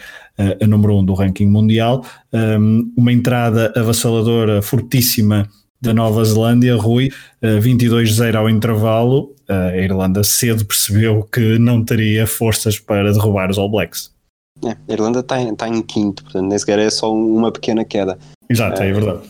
[0.60, 2.04] a número 1 um do ranking mundial.
[2.34, 5.48] Um, uma entrada avassaladora, fortíssima
[5.80, 7.12] da Nova Zelândia, Rui,
[7.44, 9.36] 22-0 ao intervalo.
[9.48, 14.11] a Irlanda cedo percebeu que não teria forças para derrubar os All Blacks.
[14.65, 17.84] É, a Irlanda está em, tá em quinto, portanto nem sequer é só uma pequena
[17.84, 18.17] queda.
[18.50, 19.21] Exato, é, é verdade.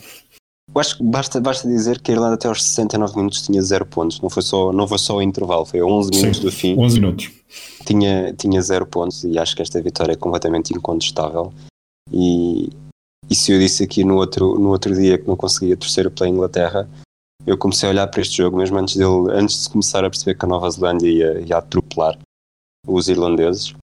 [0.73, 3.85] Eu acho que basta, basta dizer que a Irlanda até aos 69 minutos tinha zero
[3.85, 6.51] pontos, não foi só, não foi só o intervalo, foi a 11 minutos Sim, do
[6.51, 6.79] fim.
[6.79, 7.31] 11 minutos.
[7.85, 11.53] Tinha, tinha zero pontos e acho que esta vitória é completamente incontestável.
[12.11, 12.69] E,
[13.29, 16.29] e se eu disse aqui no outro, no outro dia que não conseguia torcer pela
[16.29, 16.89] Inglaterra,
[17.45, 20.37] eu comecei a olhar para este jogo mesmo antes, dele, antes de começar a perceber
[20.37, 22.17] que a Nova Zelândia ia, ia atropelar
[22.87, 23.73] os irlandeses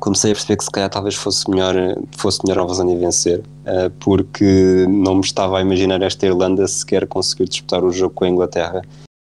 [0.00, 1.74] comecei a perceber que se calhar talvez fosse melhor,
[2.16, 6.66] fosse melhor a Nova Zelândia vencer, uh, porque não me estava a imaginar esta Irlanda
[6.66, 8.82] sequer conseguir disputar o jogo com a Inglaterra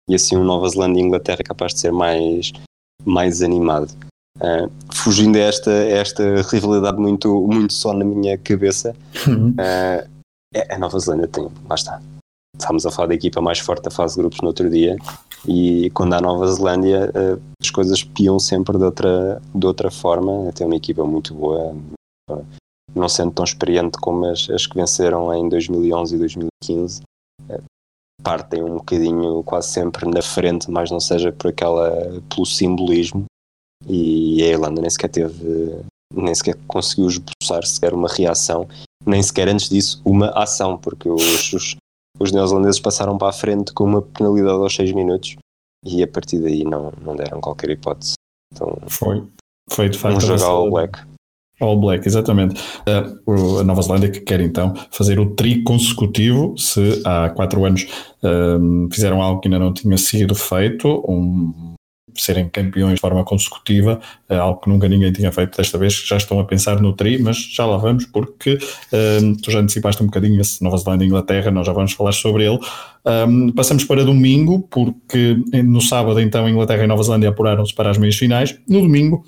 [0.08, 2.52] e assim um Nova Zelândia e Inglaterra é capaz de ser mais,
[3.04, 3.90] mais animado.
[4.38, 8.94] Uh, fugindo a esta, esta rivalidade muito, muito só na minha cabeça,
[9.28, 10.08] uh,
[10.68, 12.00] a Nova Zelândia tem, lá está.
[12.56, 14.96] Estávamos a falar da equipa mais forte da fase de grupos no outro dia
[15.46, 20.50] e quando há Nova Zelândia uh, as coisas piam sempre de outra, de outra forma.
[20.52, 21.76] Tem uma equipa muito boa,
[22.94, 27.02] não sendo tão experiente como as, as que venceram em 2011 e 2015.
[27.48, 27.62] Uh,
[28.22, 31.90] partem um bocadinho quase sempre na frente, mas não seja por aquela,
[32.34, 33.24] pelo simbolismo.
[33.86, 35.78] E a Irlanda nem sequer teve,
[36.12, 38.66] nem sequer conseguiu esboçar sequer uma reação,
[39.04, 41.76] nem sequer antes disso uma ação, porque os, os
[42.18, 45.36] os neozelandeses passaram para a frente com uma penalidade aos 6 minutos
[45.84, 48.14] e a partir daí não, não deram qualquer hipótese.
[48.52, 49.22] Então, foi,
[49.70, 51.00] foi de facto um jogo All Black.
[51.60, 52.60] All Black, exatamente.
[53.26, 57.86] Uh, a Nova Zelândia que quer então fazer o tri consecutivo, se há quatro anos
[58.22, 61.74] um, fizeram algo que ainda não tinha sido feito, um,
[62.16, 66.16] serem campeões de forma consecutiva, é algo que nunca ninguém tinha feito desta vez, já
[66.16, 68.58] estão a pensar no tri, mas já lá vamos, porque
[69.22, 72.12] um, tu já antecipaste um bocadinho esse Nova Zelândia e Inglaterra, nós já vamos falar
[72.12, 72.58] sobre ele.
[73.04, 77.98] Um, passamos para domingo, porque no sábado então Inglaterra e Nova Zelândia apuraram-se para as
[77.98, 79.24] meias finais, no domingo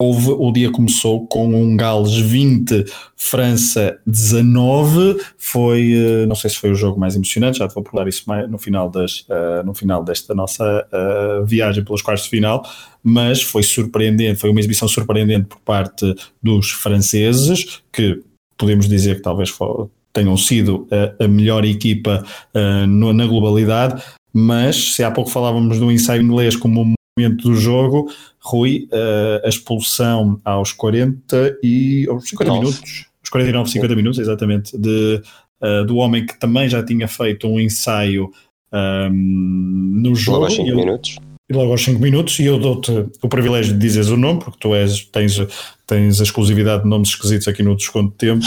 [0.00, 2.84] Houve, o dia começou com um Gales 20,
[3.16, 5.20] França 19.
[5.36, 8.22] Foi, eh, não sei se foi o jogo mais emocionante, já te vou falar isso
[8.48, 12.64] no final, das, uh, no final desta nossa uh, viagem pelos quartos de final,
[13.02, 18.22] mas foi surpreendente, foi uma exibição surpreendente por parte dos franceses, que
[18.56, 24.00] podemos dizer que talvez for, tenham sido a, a melhor equipa uh, no, na globalidade,
[24.32, 29.48] mas se há pouco falávamos do ensaio inglês como momento do jogo, Rui, uh, a
[29.48, 32.60] expulsão aos 40 e aos 50 Nossa.
[32.60, 35.20] minutos, aos 49, 50 minutos, exatamente, de,
[35.60, 38.30] uh, do homem que também já tinha feito um ensaio
[38.72, 40.38] um, no jogo.
[40.38, 41.16] Logo aos 5 minutos.
[41.50, 44.58] E logo aos 5 minutos, e eu dou-te o privilégio de dizeres o nome, porque
[44.60, 45.40] tu és, tens,
[45.86, 48.44] tens a exclusividade de nomes esquisitos aqui no desconto de tempo.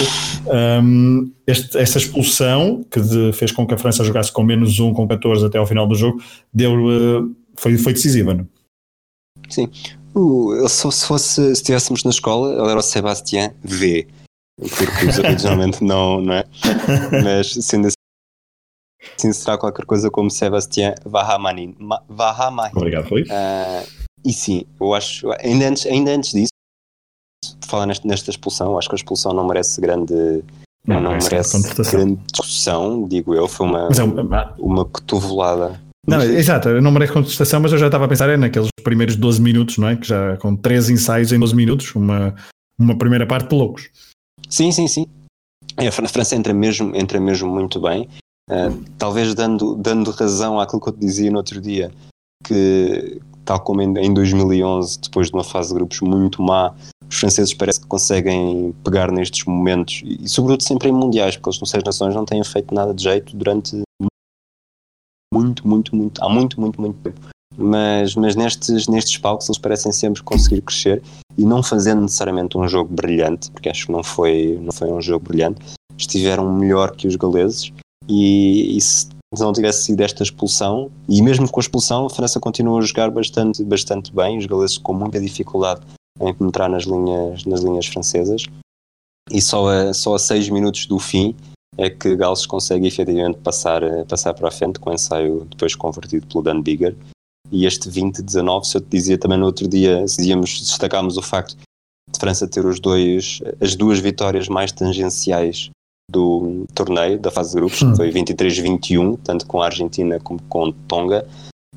[0.84, 4.93] Um, este, esta expulsão, que de, fez com que a França jogasse com menos 1,
[4.93, 6.22] com 14 até ao final do jogo,
[6.53, 8.47] deu, uh, foi, foi decisiva, não?
[9.52, 9.70] Sim.
[10.16, 14.08] Uh, se, se fosse, se estivéssemos na escola, ele era o Sebastián V.
[14.60, 16.43] Porque os originalmente não, não é?
[17.24, 17.95] Mas sendo assim,
[19.18, 21.76] sim, será qualquer coisa como Sebastien Vahamani.
[21.80, 22.72] Ma- Vahamahi.
[22.76, 23.24] Obrigado, Rui.
[23.30, 23.84] Ah,
[24.24, 26.52] e sim, eu acho, ainda antes, ainda antes disso,
[27.66, 30.14] falar nesta, nesta expulsão, acho que a expulsão não merece grande,
[30.86, 35.82] não, Não, merece grande discussão, digo eu, foi uma, é um- ah, uma cotovelada.
[36.12, 39.16] Não, exato, eu não merece contestação, mas eu já estava a pensar é naqueles primeiros
[39.16, 39.95] 12 minutos, não é?
[39.95, 42.36] Que já com três ensaios em 12 minutos, uma,
[42.78, 43.89] uma primeira parte de loucos.
[44.49, 45.05] Sim, sim, sim.
[45.78, 48.07] É, A Fran- a França entra mesmo, entra mesmo muito bem,
[48.49, 51.89] Ah, talvez dando, dando razão àquilo que eu te dizia no outro dia,
[52.45, 56.74] que tal como em, em 2011, depois de uma fase de grupos muito má,
[57.09, 61.49] os franceses parece que conseguem pegar nestes momentos, e, e sobretudo sempre em mundiais, porque
[61.49, 63.82] eles no Seis Nações não têm feito nada de jeito durante
[65.68, 67.20] muito, muito, muito, há muito, muito, muito tempo.
[67.57, 71.03] Mas, mas nestes, nestes palcos eles parecem sempre conseguir crescer
[71.38, 75.01] e não fazendo necessariamente um jogo brilhante, porque acho que não foi, não foi um
[75.01, 75.59] jogo brilhante,
[75.97, 77.72] estiveram melhor que os galeses.
[78.07, 82.39] E, e se não tivesse sido esta expulsão, e mesmo com a expulsão, a França
[82.39, 85.82] continua a jogar bastante, bastante bem, os galeses com muita dificuldade
[86.20, 88.45] em penetrar nas linhas, nas linhas francesas,
[89.30, 91.36] e só a, só a minutos do fim
[91.78, 95.76] é que Gales consegue efetivamente passar, eh, passar para a frente com o ensaio depois
[95.76, 96.95] convertido pelo Dan Bigger.
[97.51, 101.22] E este 20-19, se eu te dizia também no outro dia, se dizíamos, destacámos o
[101.22, 105.69] facto de França ter os dois, as duas vitórias mais tangenciais
[106.09, 107.91] do torneio, da fase de grupos, Hum.
[107.91, 111.26] que foi 23-21, tanto com a Argentina como com Tonga.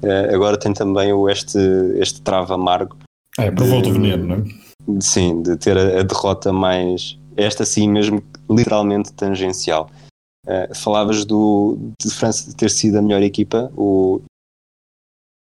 [0.02, 1.58] Eh, agora tem também o este,
[1.96, 2.96] este trava amargo
[3.38, 5.00] É, provou-te o De- veneno, não é?
[5.00, 7.16] Sim, de ter a, a derrota mais.
[7.36, 9.90] Esta sim, mesmo literalmente tangencial.
[10.46, 14.20] Eh, falavas do, de França ter sido a melhor equipa, o,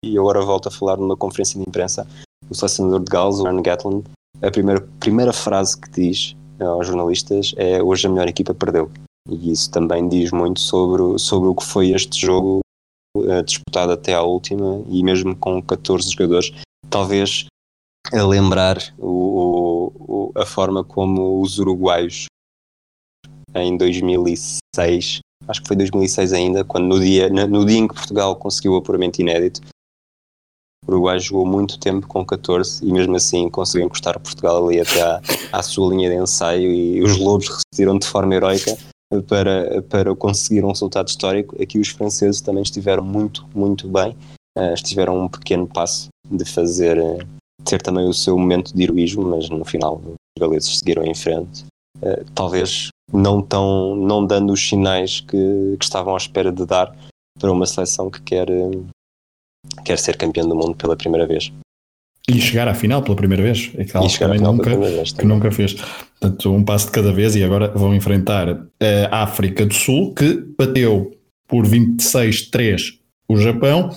[0.04, 2.06] e agora volto a falar numa conferência de imprensa.
[2.48, 4.04] O selecionador de Gales, o Aaron Gatland,
[4.42, 8.90] a primeira, primeira frase que diz eh, aos jornalistas é: Hoje a melhor equipa perdeu.
[9.28, 12.60] E isso também diz muito sobre, sobre o que foi este jogo
[13.18, 16.52] eh, disputado até à última e mesmo com 14 jogadores.
[16.88, 17.46] Talvez
[18.12, 22.26] a lembrar o, o- a forma como os uruguaios
[23.54, 28.36] em 2006, acho que foi 2006 ainda, quando no dia, no dia em que Portugal
[28.36, 29.60] conseguiu o apuramento inédito,
[30.86, 35.02] o Uruguai jogou muito tempo com 14 e mesmo assim conseguiu encostar Portugal ali até
[35.02, 35.20] à,
[35.52, 38.76] à sua linha de ensaio e os Lobos resistiram de forma heroica
[39.26, 41.60] para, para conseguir um resultado histórico.
[41.60, 44.16] Aqui os franceses também estiveram muito, muito bem,
[44.56, 47.18] eh, estiveram um pequeno passo de fazer eh,
[47.64, 51.64] ter também o seu momento de heroísmo, mas no final os galeses seguiram em frente.
[52.02, 56.94] Eh, talvez não tão, não dando os sinais que, que estavam à espera de dar
[57.38, 58.70] para uma seleção que quer, eh,
[59.84, 61.52] quer ser campeão do mundo pela primeira vez.
[62.28, 63.70] E chegar à final pela primeira vez.
[63.76, 65.12] É que e algo chegar à também final nunca, pela vez.
[65.12, 65.74] que nunca fez.
[65.74, 68.66] Portanto, um passo de cada vez e agora vão enfrentar
[69.10, 72.98] a África do Sul, que bateu por 26-3
[73.28, 73.90] o Japão.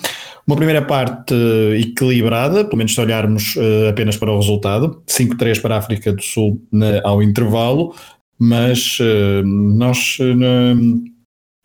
[0.46, 1.34] Uma primeira parte
[1.78, 6.22] equilibrada, pelo menos se olharmos eh, apenas para o resultado, 5-3 para a África do
[6.22, 6.60] Sul
[7.04, 7.94] ao intervalo,
[8.38, 10.74] mas eh, nós eh,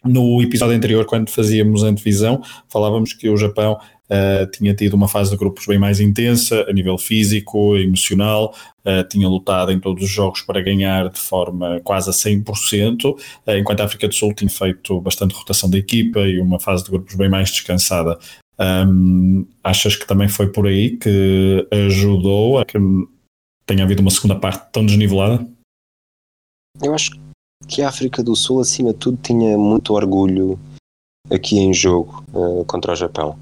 [0.06, 5.08] no episódio anterior, quando fazíamos a antevisão, falávamos que o Japão eh, tinha tido uma
[5.08, 8.53] fase de grupos bem mais intensa, a nível físico, emocional,
[8.84, 13.58] eh, tinha lutado em todos os jogos para ganhar de forma quase a 100%, eh,
[13.60, 16.91] enquanto a África do Sul tinha feito bastante rotação da equipa e uma fase de
[16.91, 18.20] grupos bem mais descansada.
[18.58, 22.78] Ahm, achas que também foi por aí que ajudou a que
[23.66, 25.45] tenha havido uma segunda parte tão desnivelada?
[26.82, 27.24] Eu acho que
[27.82, 30.60] a África do Sul, acima de tudo, tinha muito orgulho
[31.32, 33.38] aqui em jogo eh, contra o Japão.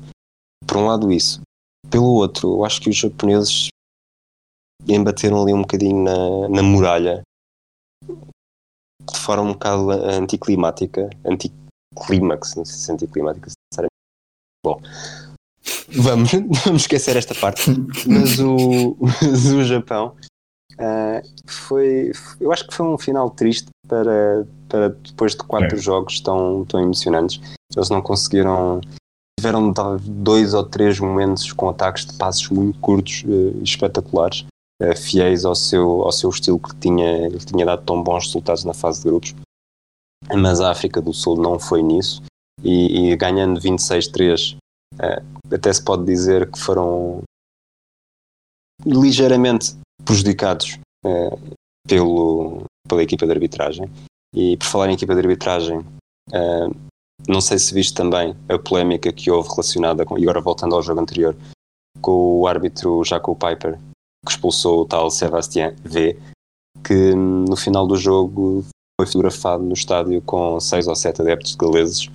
[0.66, 1.42] Por um lado, isso.
[1.90, 3.68] Pelo outro, eu acho que os japoneses
[4.88, 7.22] embateram ali um bocadinho na, na muralha
[8.06, 13.94] de forma um bocado anticlimática, anticlímax, não sei se é anticlimática, sinceramente.
[14.66, 14.82] Bom,
[15.90, 16.32] vamos,
[16.64, 17.70] vamos esquecer esta parte.
[18.08, 20.16] Mas o, mas o Japão
[20.80, 25.80] ah, foi, eu acho que foi um final triste para, para depois de quatro É.
[25.80, 27.40] jogos tão, tão emocionantes.
[27.76, 28.82] Eles não conseguiram.
[29.40, 34.46] Tiveram dois ou três momentos com ataques de passos muito curtos e espetaculares,
[34.82, 38.64] eh, fiéis ao seu, ao seu estilo que tinha, que tinha dado tão bons resultados
[38.64, 39.36] na fase de grupos.
[40.34, 42.22] Mas a África do Sul não foi nisso
[42.64, 44.56] e, e ganhando 26-3,
[45.00, 45.22] eh,
[45.52, 47.22] até se pode dizer que foram
[48.86, 49.76] ligeiramente
[50.06, 51.38] prejudicados eh,
[51.86, 53.90] pelo, pela equipa de arbitragem.
[54.36, 55.80] E por falar em equipa de arbitragem,
[56.32, 56.68] eh,
[57.28, 60.82] não sei se viste também a polémica que houve relacionada com, e agora voltando ao
[60.82, 61.36] jogo anterior,
[62.02, 63.80] com o árbitro Jacob Piper,
[64.26, 66.20] que expulsou o tal Sebastien V,
[66.84, 68.66] que hum, no final do jogo
[69.00, 72.10] foi fotografado no estádio com seis ou sete adeptos galeses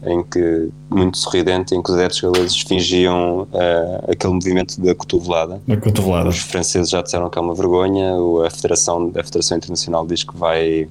[0.00, 5.60] em que, muito sorridente, em que os adeptos galeses fingiam uh, aquele movimento da cotovelada.
[5.66, 6.28] Na cotovelada.
[6.28, 8.12] Os franceses já disseram que é uma vergonha,
[8.44, 10.88] a Federação, a Federação Internacional diz que vai,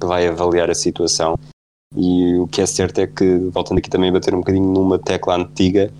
[0.00, 1.38] que vai avaliar a situação.
[1.96, 4.98] E o que é certo é que, voltando aqui também a bater um bocadinho numa
[4.98, 5.92] tecla antiga,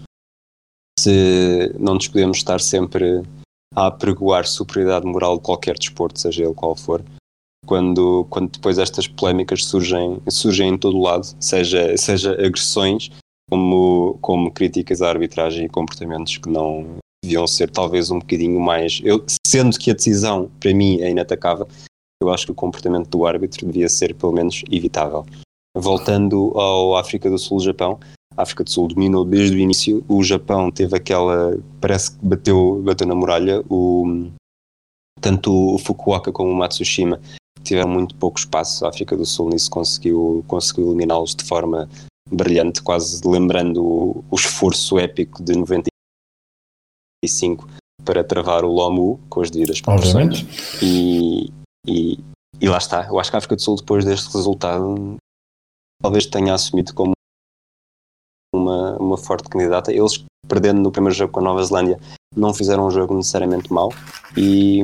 [0.99, 3.23] se não nos podemos estar sempre
[3.75, 7.03] a apregoar superioridade moral de qualquer desporto, seja ele qual for,
[7.67, 13.11] quando, quando depois estas polémicas surgem, surgem em todo lado, seja, seja agressões
[13.51, 19.01] como, como críticas à arbitragem e comportamentos que não deviam ser talvez um bocadinho mais.
[19.05, 21.69] Eu, sendo que a decisão para mim é inatacável,
[22.23, 25.25] eu acho que o comportamento do árbitro devia ser pelo menos evitável.
[25.77, 27.99] Voltando ao África do Sul-Japão,
[28.37, 32.83] a África do Sul dominou desde o início, o Japão teve aquela, parece que bateu,
[32.85, 34.29] bateu na muralha, o,
[35.21, 37.21] tanto o Fukuoka como o Matsushima
[37.63, 41.89] tiveram muito pouco espaço, a África do Sul nisso conseguiu, conseguiu eliminá-los de forma
[42.31, 47.69] brilhante, quase lembrando o, o esforço épico de 95
[48.05, 50.45] para travar o Lomu com as devidas proporções.
[50.83, 51.51] E,
[51.87, 52.19] e,
[52.61, 55.17] e lá está, eu acho que a África do Sul depois deste resultado
[56.03, 57.13] talvez tenha assumido como
[58.55, 59.93] uma, uma forte candidata.
[59.93, 61.99] Eles, perdendo no primeiro jogo com a Nova Zelândia,
[62.37, 63.93] não fizeram um jogo necessariamente mau
[64.37, 64.81] e,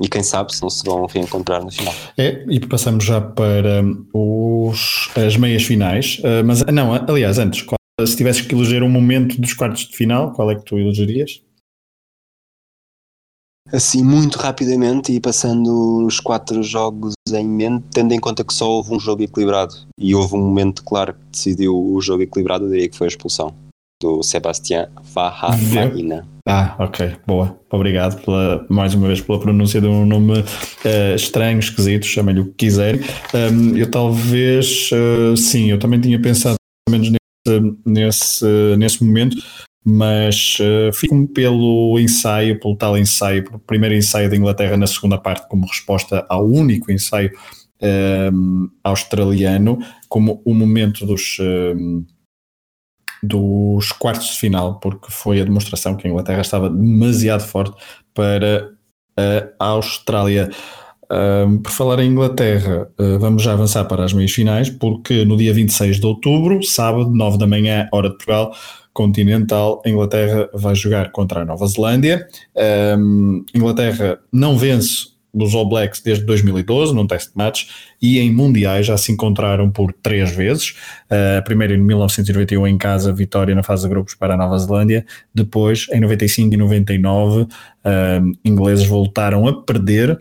[0.00, 1.94] e quem sabe se não se vão reencontrar no final.
[2.16, 3.82] É, e passamos já para
[4.12, 8.88] os, as meias finais, uh, mas não, aliás, antes, qual, se tivesses que eleger um
[8.88, 11.42] momento dos quartos de final, qual é que tu elegerias?
[13.70, 18.66] Assim, muito rapidamente e passando os quatro jogos em mente, tendo em conta que só
[18.66, 22.70] houve um jogo equilibrado e houve um momento claro que decidiu o jogo equilibrado, eu
[22.70, 23.54] diria que foi a expulsão
[24.00, 26.26] do Sebastián Farrafaina.
[26.46, 27.58] Ah, ok, boa.
[27.70, 32.46] Obrigado pela, mais uma vez pela pronúncia de um nome uh, estranho, esquisito, chame-lhe o
[32.46, 33.00] que quiser.
[33.34, 39.36] Um, eu talvez, uh, sim, eu também tinha pensado pelo menos nesse, nesse, nesse momento,
[39.84, 45.18] mas uh, fico-me pelo ensaio, pelo tal ensaio, pelo primeiro ensaio da Inglaterra na segunda
[45.18, 47.32] parte, como resposta ao único ensaio
[47.82, 49.78] um, australiano,
[50.08, 51.38] como o momento dos.
[51.40, 52.04] Um,
[53.22, 57.76] dos quartos de final, porque foi a demonstração que a Inglaterra estava demasiado forte
[58.14, 58.70] para
[59.58, 60.50] a Austrália.
[61.10, 65.36] Um, por falar em Inglaterra, uh, vamos já avançar para as meias finais, porque no
[65.38, 68.54] dia 26 de outubro, sábado, 9 da manhã, hora de Portugal,
[68.92, 72.28] continental, a Inglaterra vai jogar contra a Nova Zelândia.
[72.98, 77.66] Um, Inglaterra não vence dos All Blacks desde 2012, num test match,
[78.00, 80.74] e em mundiais já se encontraram por três vezes.
[81.10, 85.04] Uh, primeiro em 1991 em casa, vitória na fase de grupos para a Nova Zelândia.
[85.34, 87.48] Depois, em 95 e 99, uh,
[88.44, 90.18] ingleses voltaram a perder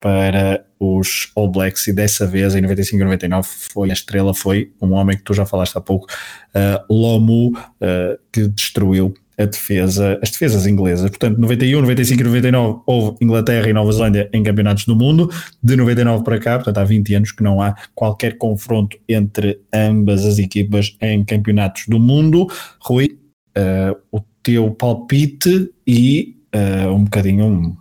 [0.00, 4.72] para os All Blacks e dessa vez em 95 e 99 foi a estrela foi
[4.80, 6.06] um homem que tu já falaste há pouco
[6.54, 11.08] uh, Lomu uh, que destruiu a defesa, as defesas inglesas.
[11.10, 15.30] Portanto, 91, 95 e 99 houve Inglaterra e Nova Zelândia em campeonatos do mundo.
[15.62, 20.24] De 99 para cá, portanto, há 20 anos que não há qualquer confronto entre ambas
[20.24, 22.46] as equipas em campeonatos do mundo.
[22.80, 23.18] Rui,
[23.56, 27.76] uh, o teu palpite e uh, um bocadinho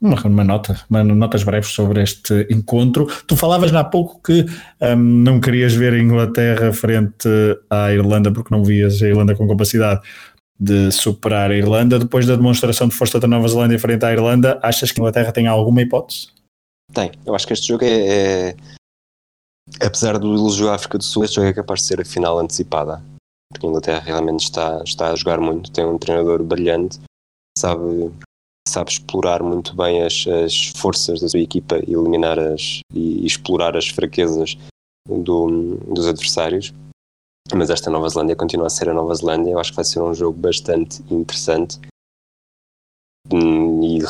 [0.00, 3.06] uma, uma, nota, uma, notas breves sobre este encontro.
[3.26, 4.46] Tu falavas há pouco que
[4.80, 7.28] um, não querias ver a Inglaterra frente
[7.68, 10.00] à Irlanda porque não vias a Irlanda com capacidade
[10.58, 11.98] de superar a Irlanda.
[11.98, 15.32] Depois da demonstração de força da Nova Zelândia frente à Irlanda, achas que a Inglaterra
[15.32, 16.28] tem alguma hipótese?
[16.92, 17.12] Tem.
[17.24, 18.56] Eu acho que este jogo é, é...
[19.80, 22.38] apesar do elogio à África do Sul, este jogo é capaz de ser a final
[22.38, 23.02] antecipada.
[23.52, 26.98] Porque a Inglaterra realmente está, está a jogar muito, tem um treinador brilhante,
[27.56, 28.12] sabe,
[28.68, 33.26] sabe explorar muito bem as, as forças da sua equipa e eliminar as e, e
[33.26, 34.58] explorar as fraquezas
[35.08, 36.74] do, dos adversários
[37.54, 39.52] mas esta Nova Zelândia continua a ser a Nova Zelândia.
[39.52, 41.78] Eu acho que vai ser um jogo bastante interessante.
[43.32, 44.02] Hum, e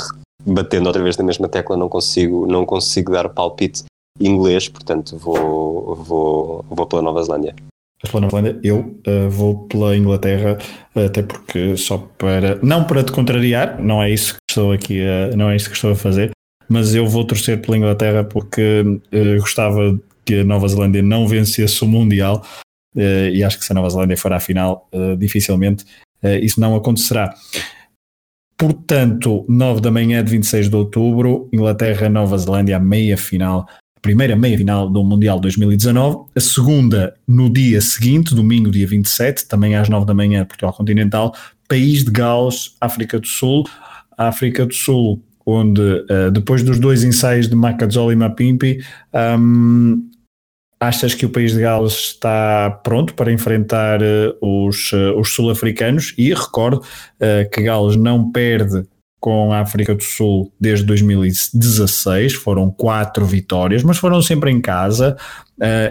[0.44, 3.84] batendo outra vez na mesma tecla, não consigo, não consigo dar palpite
[4.20, 7.54] inglês, portanto vou, vou, vou pela Nova Zelândia.
[8.02, 10.58] Pela Nova Zelândia, eu uh, vou pela Inglaterra,
[10.94, 12.58] até porque só para.
[12.62, 15.76] Não para te contrariar, não é isso que estou aqui a, não é isso que
[15.76, 16.30] estou a fazer,
[16.68, 21.82] mas eu vou torcer pela Inglaterra porque uh, gostava que a Nova Zelândia não vencesse
[21.82, 22.44] o Mundial
[22.94, 25.84] e acho que se a Nova Zelândia for à final, uh, dificilmente
[26.22, 27.34] uh, isso não acontecerá.
[28.56, 34.34] Portanto, 9 da manhã de 26 de outubro, Inglaterra-Nova Zelândia, a meia final, a primeira
[34.34, 39.88] meia final do Mundial 2019, a segunda no dia seguinte, domingo, dia 27, também às
[39.88, 41.32] 9 da manhã, Portugal Continental,
[41.68, 43.64] País de Gales, África do Sul.
[44.18, 48.84] África do Sul, onde depois dos dois ensaios de Macadzoli e Mapimpi,
[49.38, 50.10] um,
[50.80, 56.14] achas que o país de Gales está pronto para enfrentar uh, os, uh, os sul-africanos?
[56.16, 58.86] E recordo uh, que Gales não perde
[59.20, 65.16] com a África do Sul desde 2016, foram quatro vitórias, mas foram sempre em casa.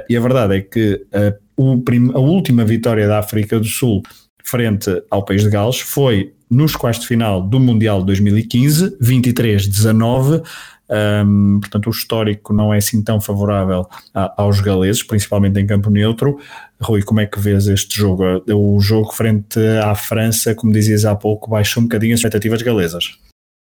[0.09, 4.01] e a verdade é que a última vitória da África do Sul
[4.45, 10.41] frente ao país de Gales foi nos quartos de final do Mundial de 2015, 23-19.
[10.89, 15.89] Um, portanto, o histórico não é assim tão favorável a, aos galeses, principalmente em campo
[15.89, 16.39] neutro.
[16.81, 18.23] Rui, como é que vês este jogo?
[18.53, 23.17] O jogo frente à França, como dizias há pouco, baixou um bocadinho as expectativas galesas.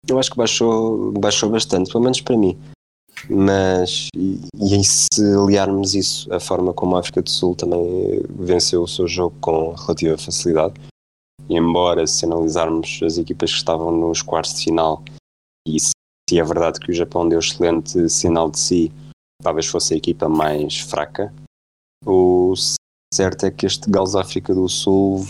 [0.07, 2.57] Eu acho que baixou, baixou bastante, pelo menos para mim.
[3.29, 8.83] Mas, e, e se aliarmos isso à forma como a África do Sul também venceu
[8.83, 10.75] o seu jogo com relativa facilidade,
[11.49, 15.03] e embora se analisarmos as equipas que estavam nos quartos de final,
[15.67, 15.91] e se
[16.31, 18.91] é verdade que o Japão deu excelente sinal de si,
[19.41, 21.33] talvez fosse a equipa mais fraca,
[22.05, 22.53] o
[23.13, 25.25] certo é que este Gales África do Sul,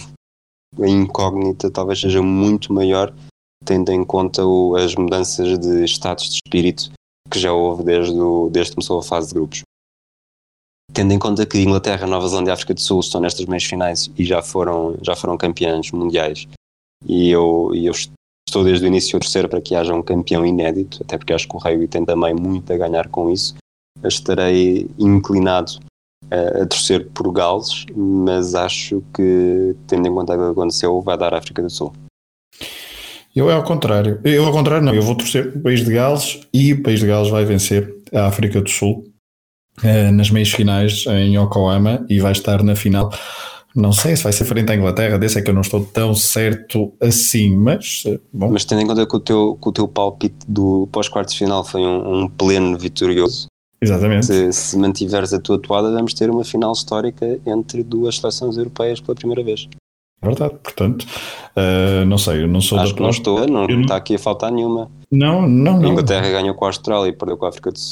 [0.80, 3.14] a incógnita talvez seja muito maior,
[3.64, 6.92] tendo em conta o, as mudanças de estados de espírito
[7.30, 9.62] que já houve desde, o, desde que começou a fase de grupos.
[10.94, 14.10] Tendo em conta que Inglaterra, Nova Zelândia e África do Sul estão nestas meias finais
[14.18, 16.48] e já foram, já foram campeãs mundiais,
[17.06, 17.94] e eu, eu
[18.48, 21.48] estou desde o início a torcer para que haja um campeão inédito, até porque acho
[21.48, 23.56] que o rugby tem também muito a ganhar com isso,
[24.04, 25.74] estarei inclinado
[26.32, 31.18] a, a torcer por Gales, mas acho que, tendo em conta o que aconteceu, vai
[31.18, 31.94] dar a África do Sul.
[33.36, 34.20] Eu é ao contrário.
[34.24, 34.96] Eu ao contrário, não.
[34.96, 37.96] Eu vou torcer para o país de Gales e o país de Gales vai vencer
[38.12, 39.04] a África do Sul
[39.84, 43.12] uh, nas meias finais em Yokohama e vai estar na final.
[43.76, 46.16] Não sei se vai ser frente à Inglaterra, desse é que eu não estou tão
[46.16, 48.50] certo assim, mas eh, bom.
[48.52, 51.82] Mas tendo em conta que o teu, que o teu palpite do pós-quartos final foi
[51.82, 53.48] um, um, pleno vitorioso.
[53.80, 54.26] Exatamente.
[54.26, 59.00] Se, se, mantiveres a tua toada, vamos ter uma final histórica entre duas seleções europeias
[59.00, 59.68] pela primeira vez.
[60.24, 61.06] Verdade, portanto,
[61.56, 64.16] uh, não sei, eu não sou Acho da que não estou, não, não está aqui
[64.16, 64.90] a faltar nenhuma.
[65.12, 65.90] Não, não, não.
[65.90, 67.92] A Inglaterra ganhou com a Austrália e perdeu com a África do Sul.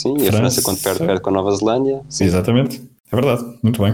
[0.00, 2.02] Sim, França, e a França quando perde, perde com a Nova Zelândia.
[2.08, 2.24] Sim.
[2.24, 2.82] Exatamente.
[3.14, 3.92] É verdade, muito bem.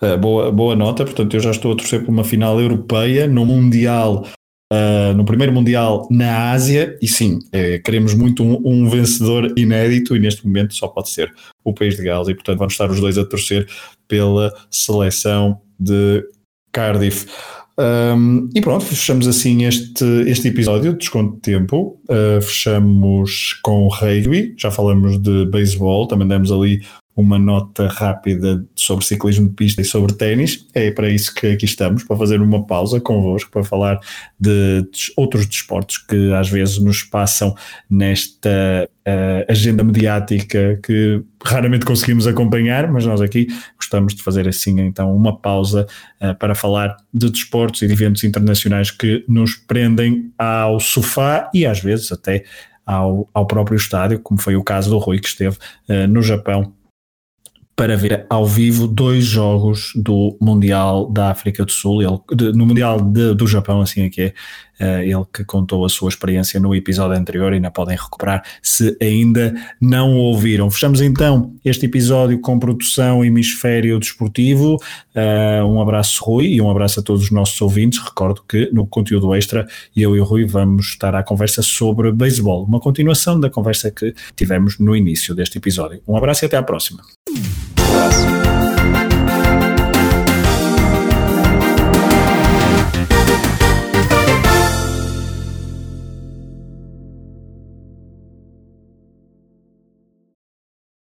[0.00, 3.44] Uh, boa, boa nota, portanto, eu já estou a torcer por uma final europeia no
[3.44, 4.26] Mundial,
[4.72, 10.16] uh, no primeiro Mundial na Ásia, e sim, uh, queremos muito um, um, vencedor inédito,
[10.16, 11.30] e neste momento só pode ser
[11.62, 13.68] o país de Gales, e portanto vamos estar os dois a torcer
[14.08, 16.24] pela seleção de
[16.72, 17.26] Cardiff.
[17.78, 22.00] Um, e pronto, fechamos assim este, este episódio de Desconto de Tempo.
[22.08, 26.80] Uh, fechamos com o rugby, já falamos de beisebol, também demos ali
[27.16, 30.66] uma nota rápida sobre ciclismo de pista e sobre ténis.
[30.74, 34.00] É para isso que aqui estamos, para fazer uma pausa convosco, para falar
[34.38, 34.84] de,
[35.16, 37.54] outros desportos que às vezes nos passam
[37.88, 43.46] nesta uh, agenda mediática que raramente conseguimos acompanhar, mas nós aqui
[43.76, 45.86] gostamos de fazer assim então uma pausa
[46.20, 51.64] uh, para falar de desportos e de eventos internacionais que nos prendem ao sofá e
[51.64, 52.44] às vezes até
[52.84, 55.56] ao, ao próprio estádio, como foi o caso do Rui que esteve
[55.88, 56.72] uh, no Japão
[57.76, 62.66] para ver ao vivo dois jogos do Mundial da África do Sul, ele, de, no
[62.66, 64.34] Mundial de, do Japão, assim é que é,
[64.78, 69.54] ele que contou a sua experiência no episódio anterior e ainda podem recuperar se ainda
[69.80, 70.70] não ouviram.
[70.70, 74.76] Fechamos então este episódio com produção Hemisfério Desportivo.
[75.14, 77.98] Uh, um abraço, Rui, e um abraço a todos os nossos ouvintes.
[77.98, 79.66] Recordo que no conteúdo extra
[79.96, 84.14] eu e o Rui vamos estar à conversa sobre beisebol, uma continuação da conversa que
[84.36, 86.00] tivemos no início deste episódio.
[86.06, 87.02] Um abraço e até à próxima.